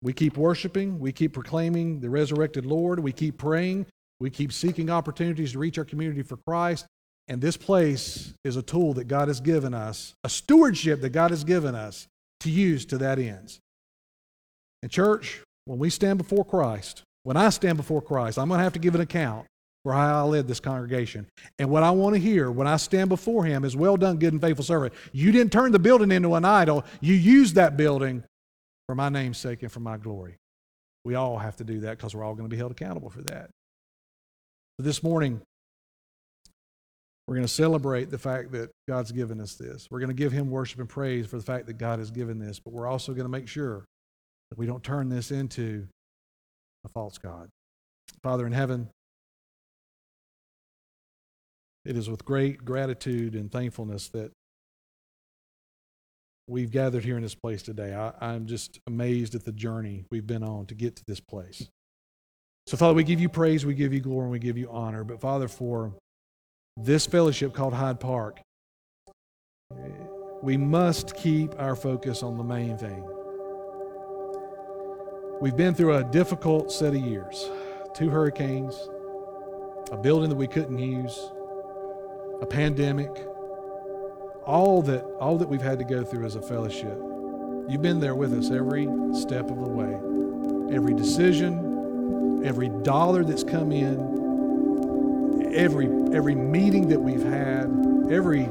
we 0.01 0.13
keep 0.13 0.35
worshiping, 0.35 0.99
we 0.99 1.11
keep 1.11 1.33
proclaiming 1.33 1.99
the 1.99 2.09
resurrected 2.09 2.65
Lord, 2.65 2.99
we 2.99 3.11
keep 3.11 3.37
praying, 3.37 3.85
we 4.19 4.31
keep 4.31 4.51
seeking 4.51 4.89
opportunities 4.89 5.51
to 5.51 5.59
reach 5.59 5.77
our 5.77 5.85
community 5.85 6.23
for 6.23 6.37
Christ. 6.37 6.87
And 7.27 7.39
this 7.39 7.57
place 7.57 8.33
is 8.43 8.55
a 8.55 8.63
tool 8.63 8.93
that 8.95 9.07
God 9.07 9.27
has 9.27 9.39
given 9.39 9.75
us, 9.75 10.15
a 10.23 10.29
stewardship 10.29 11.01
that 11.01 11.11
God 11.11 11.29
has 11.29 11.43
given 11.43 11.75
us 11.75 12.07
to 12.39 12.49
use 12.49 12.83
to 12.87 12.97
that 12.97 13.19
end. 13.19 13.59
And, 14.81 14.91
church, 14.91 15.41
when 15.65 15.79
we 15.79 15.89
stand 15.89 16.17
before 16.17 16.43
Christ, 16.43 17.03
when 17.23 17.37
I 17.37 17.49
stand 17.49 17.77
before 17.77 18.01
Christ, 18.01 18.39
I'm 18.39 18.47
going 18.47 18.59
to 18.59 18.63
have 18.63 18.73
to 18.73 18.79
give 18.79 18.95
an 18.95 19.01
account 19.01 19.45
for 19.83 19.93
how 19.93 20.25
I 20.25 20.27
led 20.27 20.47
this 20.47 20.59
congregation. 20.59 21.27
And 21.59 21.69
what 21.69 21.83
I 21.83 21.91
want 21.91 22.15
to 22.15 22.21
hear 22.21 22.51
when 22.51 22.67
I 22.67 22.77
stand 22.77 23.09
before 23.09 23.45
Him 23.45 23.63
is, 23.63 23.75
Well 23.75 23.97
done, 23.97 24.17
good 24.17 24.33
and 24.33 24.41
faithful 24.41 24.65
servant. 24.65 24.93
You 25.11 25.31
didn't 25.31 25.51
turn 25.51 25.71
the 25.71 25.79
building 25.79 26.11
into 26.11 26.35
an 26.35 26.45
idol, 26.45 26.83
you 26.99 27.13
used 27.13 27.55
that 27.55 27.77
building 27.77 28.23
for 28.87 28.95
my 28.95 29.09
name's 29.09 29.37
sake 29.37 29.63
and 29.63 29.71
for 29.71 29.79
my 29.79 29.97
glory. 29.97 30.35
We 31.03 31.15
all 31.15 31.37
have 31.37 31.55
to 31.57 31.63
do 31.63 31.79
that 31.81 31.97
because 31.97 32.13
we're 32.13 32.23
all 32.23 32.35
going 32.35 32.49
to 32.49 32.53
be 32.53 32.57
held 32.57 32.71
accountable 32.71 33.09
for 33.09 33.21
that. 33.23 33.49
So 34.77 34.83
this 34.83 35.01
morning, 35.01 35.41
we're 37.27 37.35
going 37.35 37.47
to 37.47 37.53
celebrate 37.53 38.11
the 38.11 38.17
fact 38.17 38.51
that 38.51 38.69
God's 38.87 39.11
given 39.11 39.39
us 39.39 39.55
this. 39.55 39.87
We're 39.89 39.99
going 39.99 40.09
to 40.09 40.15
give 40.15 40.31
Him 40.31 40.49
worship 40.49 40.79
and 40.79 40.89
praise 40.89 41.25
for 41.25 41.37
the 41.37 41.43
fact 41.43 41.65
that 41.67 41.77
God 41.77 41.99
has 41.99 42.11
given 42.11 42.39
this, 42.39 42.59
but 42.59 42.73
we're 42.73 42.87
also 42.87 43.13
going 43.13 43.25
to 43.25 43.29
make 43.29 43.47
sure 43.47 43.85
that 44.51 44.59
we 44.59 44.67
don't 44.67 44.83
turn 44.83 45.09
this 45.09 45.31
into 45.31 45.87
a 46.85 46.89
false 46.89 47.17
God. 47.17 47.49
Father 48.21 48.45
in 48.45 48.51
heaven, 48.51 48.89
it 51.85 51.97
is 51.97 52.09
with 52.09 52.23
great 52.25 52.63
gratitude 52.63 53.33
and 53.33 53.51
thankfulness 53.51 54.09
that 54.09 54.31
we've 56.47 56.69
gathered 56.69 57.03
here 57.03 57.15
in 57.15 57.23
this 57.23 57.33
place 57.33 57.63
today. 57.63 57.93
I, 57.93 58.35
am 58.35 58.45
just 58.45 58.79
amazed 58.85 59.35
at 59.35 59.45
the 59.45 59.53
journey 59.53 60.05
we've 60.11 60.27
been 60.27 60.43
on 60.43 60.65
to 60.67 60.75
get 60.75 60.97
to 60.97 61.03
this 61.07 61.21
place. 61.21 61.67
So, 62.67 62.77
Father, 62.77 62.93
we 62.93 63.03
give 63.03 63.21
you 63.21 63.29
praise, 63.29 63.65
we 63.65 63.73
give 63.73 63.93
you 63.93 64.01
glory, 64.01 64.23
and 64.23 64.31
we 64.31 64.39
give 64.39 64.57
you 64.57 64.69
honor. 64.69 65.03
But, 65.03 65.21
Father, 65.21 65.47
for 65.47 65.93
this 66.77 67.05
fellowship 67.07 67.53
called 67.53 67.73
Hyde 67.73 67.99
Park, 67.99 68.41
we 70.43 70.57
must 70.57 71.15
keep 71.15 71.57
our 71.59 71.75
focus 71.75 72.21
on 72.21 72.37
the 72.37 72.43
main 72.43 72.77
thing. 72.77 73.03
We've 75.41 75.57
been 75.57 75.73
through 75.73 75.95
a 75.95 76.03
difficult 76.03 76.71
set 76.71 76.89
of 76.93 77.01
years 77.01 77.49
two 77.95 78.11
hurricanes, 78.11 78.75
a 79.91 79.97
building 79.97 80.29
that 80.29 80.35
we 80.35 80.45
couldn't 80.45 80.77
use, 80.77 81.31
a 82.41 82.45
pandemic, 82.45 83.09
all 84.45 84.83
that, 84.83 85.03
all 85.19 85.39
that 85.39 85.49
we've 85.49 85.61
had 85.61 85.79
to 85.79 85.83
go 85.83 86.03
through 86.03 86.25
as 86.25 86.35
a 86.35 86.43
fellowship. 86.43 86.95
You've 87.67 87.81
been 87.81 87.99
there 87.99 88.13
with 88.13 88.37
us 88.37 88.51
every 88.51 88.87
step 89.15 89.49
of 89.49 89.57
the 89.57 89.67
way, 89.67 89.95
every 90.75 90.93
decision, 90.93 92.43
every 92.45 92.69
dollar 92.83 93.23
that's 93.23 93.43
come 93.43 93.71
in, 93.71 95.53
every, 95.55 95.87
every 96.15 96.35
meeting 96.35 96.87
that 96.89 97.01
we've 97.01 97.23
had, 97.23 97.63
every, 98.11 98.43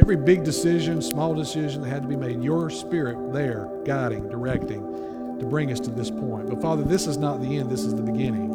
every 0.00 0.16
big 0.16 0.44
decision, 0.44 1.02
small 1.02 1.34
decision 1.34 1.82
that 1.82 1.88
had 1.88 2.02
to 2.02 2.08
be 2.08 2.16
made. 2.16 2.44
Your 2.44 2.70
spirit 2.70 3.32
there, 3.32 3.68
guiding, 3.84 4.28
directing 4.28 5.08
to 5.38 5.46
bring 5.46 5.70
us 5.72 5.80
to 5.80 5.90
this 5.90 6.10
point. 6.10 6.48
But 6.48 6.60
Father, 6.60 6.82
this 6.82 7.06
is 7.06 7.16
not 7.16 7.40
the 7.40 7.58
end, 7.58 7.70
this 7.70 7.84
is 7.84 7.94
the 7.94 8.02
beginning. 8.02 8.48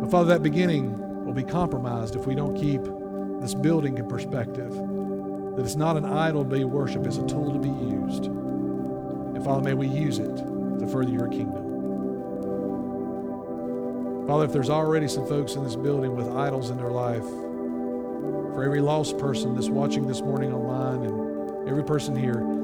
But 0.00 0.10
Father, 0.10 0.28
that 0.30 0.42
beginning 0.42 1.24
will 1.24 1.34
be 1.34 1.44
compromised 1.44 2.16
if 2.16 2.26
we 2.26 2.34
don't 2.34 2.56
keep 2.56 2.82
this 3.40 3.54
building 3.54 3.98
in 3.98 4.08
perspective. 4.08 4.70
That 4.70 5.64
it's 5.64 5.76
not 5.76 5.96
an 5.96 6.04
idol 6.04 6.44
to 6.44 6.50
be 6.50 6.64
worshiped, 6.64 7.06
it's 7.06 7.18
a 7.18 7.26
tool 7.26 7.52
to 7.52 7.58
be 7.58 7.68
used. 7.68 8.26
And 8.26 9.44
Father, 9.44 9.62
may 9.62 9.74
we 9.74 9.86
use 9.86 10.18
it 10.18 10.36
to 10.36 10.86
further 10.90 11.10
your 11.10 11.28
kingdom. 11.28 11.66
Father, 14.26 14.44
if 14.44 14.52
there's 14.52 14.70
already 14.70 15.08
some 15.08 15.26
folks 15.26 15.54
in 15.54 15.64
this 15.64 15.76
building 15.76 16.14
with 16.14 16.28
idols 16.28 16.70
in 16.70 16.76
their 16.76 16.90
life, 16.90 17.24
for 18.54 18.64
every 18.64 18.80
lost 18.80 19.18
person 19.18 19.54
that's 19.54 19.68
watching 19.68 20.06
this 20.06 20.20
morning 20.20 20.52
online 20.52 21.04
and 21.04 21.68
every 21.68 21.84
person 21.84 22.16
here, 22.16 22.57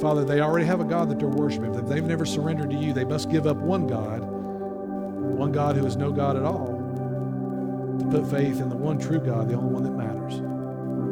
Father, 0.00 0.24
they 0.24 0.40
already 0.40 0.64
have 0.64 0.80
a 0.80 0.84
God 0.84 1.10
that 1.10 1.18
they're 1.18 1.28
worshiping. 1.28 1.74
If 1.74 1.86
they've 1.86 2.02
never 2.02 2.24
surrendered 2.24 2.70
to 2.70 2.76
you, 2.76 2.94
they 2.94 3.04
must 3.04 3.30
give 3.30 3.46
up 3.46 3.58
one 3.58 3.86
God, 3.86 4.20
one 4.20 5.52
God 5.52 5.76
who 5.76 5.84
is 5.84 5.96
no 5.96 6.10
God 6.10 6.36
at 6.36 6.42
all, 6.42 6.68
to 7.98 8.06
put 8.06 8.30
faith 8.30 8.60
in 8.60 8.70
the 8.70 8.76
one 8.76 8.98
true 8.98 9.20
God, 9.20 9.50
the 9.50 9.54
only 9.54 9.70
one 9.70 9.82
that 9.82 9.90
matters. 9.90 10.40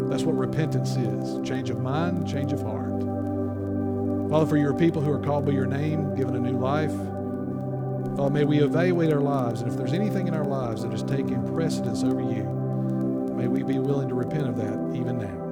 That's 0.08 0.22
what 0.22 0.38
repentance 0.38 0.96
is 0.96 1.46
change 1.46 1.68
of 1.68 1.80
mind, 1.80 2.26
change 2.26 2.54
of 2.54 2.62
heart. 2.62 3.02
Father, 4.30 4.46
for 4.46 4.56
your 4.56 4.72
people 4.72 5.02
who 5.02 5.12
are 5.12 5.20
called 5.20 5.44
by 5.44 5.52
your 5.52 5.66
name, 5.66 6.14
given 6.14 6.34
a 6.34 6.40
new 6.40 6.58
life, 6.58 6.94
Father, 8.16 8.30
may 8.30 8.44
we 8.44 8.62
evaluate 8.62 9.12
our 9.12 9.20
lives, 9.20 9.60
and 9.60 9.70
if 9.70 9.76
there's 9.76 9.92
anything 9.92 10.28
in 10.28 10.34
our 10.34 10.46
lives 10.46 10.82
that 10.82 10.94
is 10.94 11.02
taking 11.02 11.46
precedence 11.54 12.04
over 12.04 12.22
you, 12.22 12.44
may 13.36 13.48
we 13.48 13.62
be 13.62 13.78
willing 13.78 14.08
to 14.08 14.14
repent 14.14 14.48
of 14.48 14.56
that 14.56 14.96
even 14.98 15.18
now. 15.18 15.44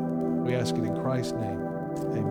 We 0.43 0.55
ask 0.55 0.75
it 0.75 0.85
in 0.85 0.99
Christ's 1.03 1.33
name. 1.35 2.31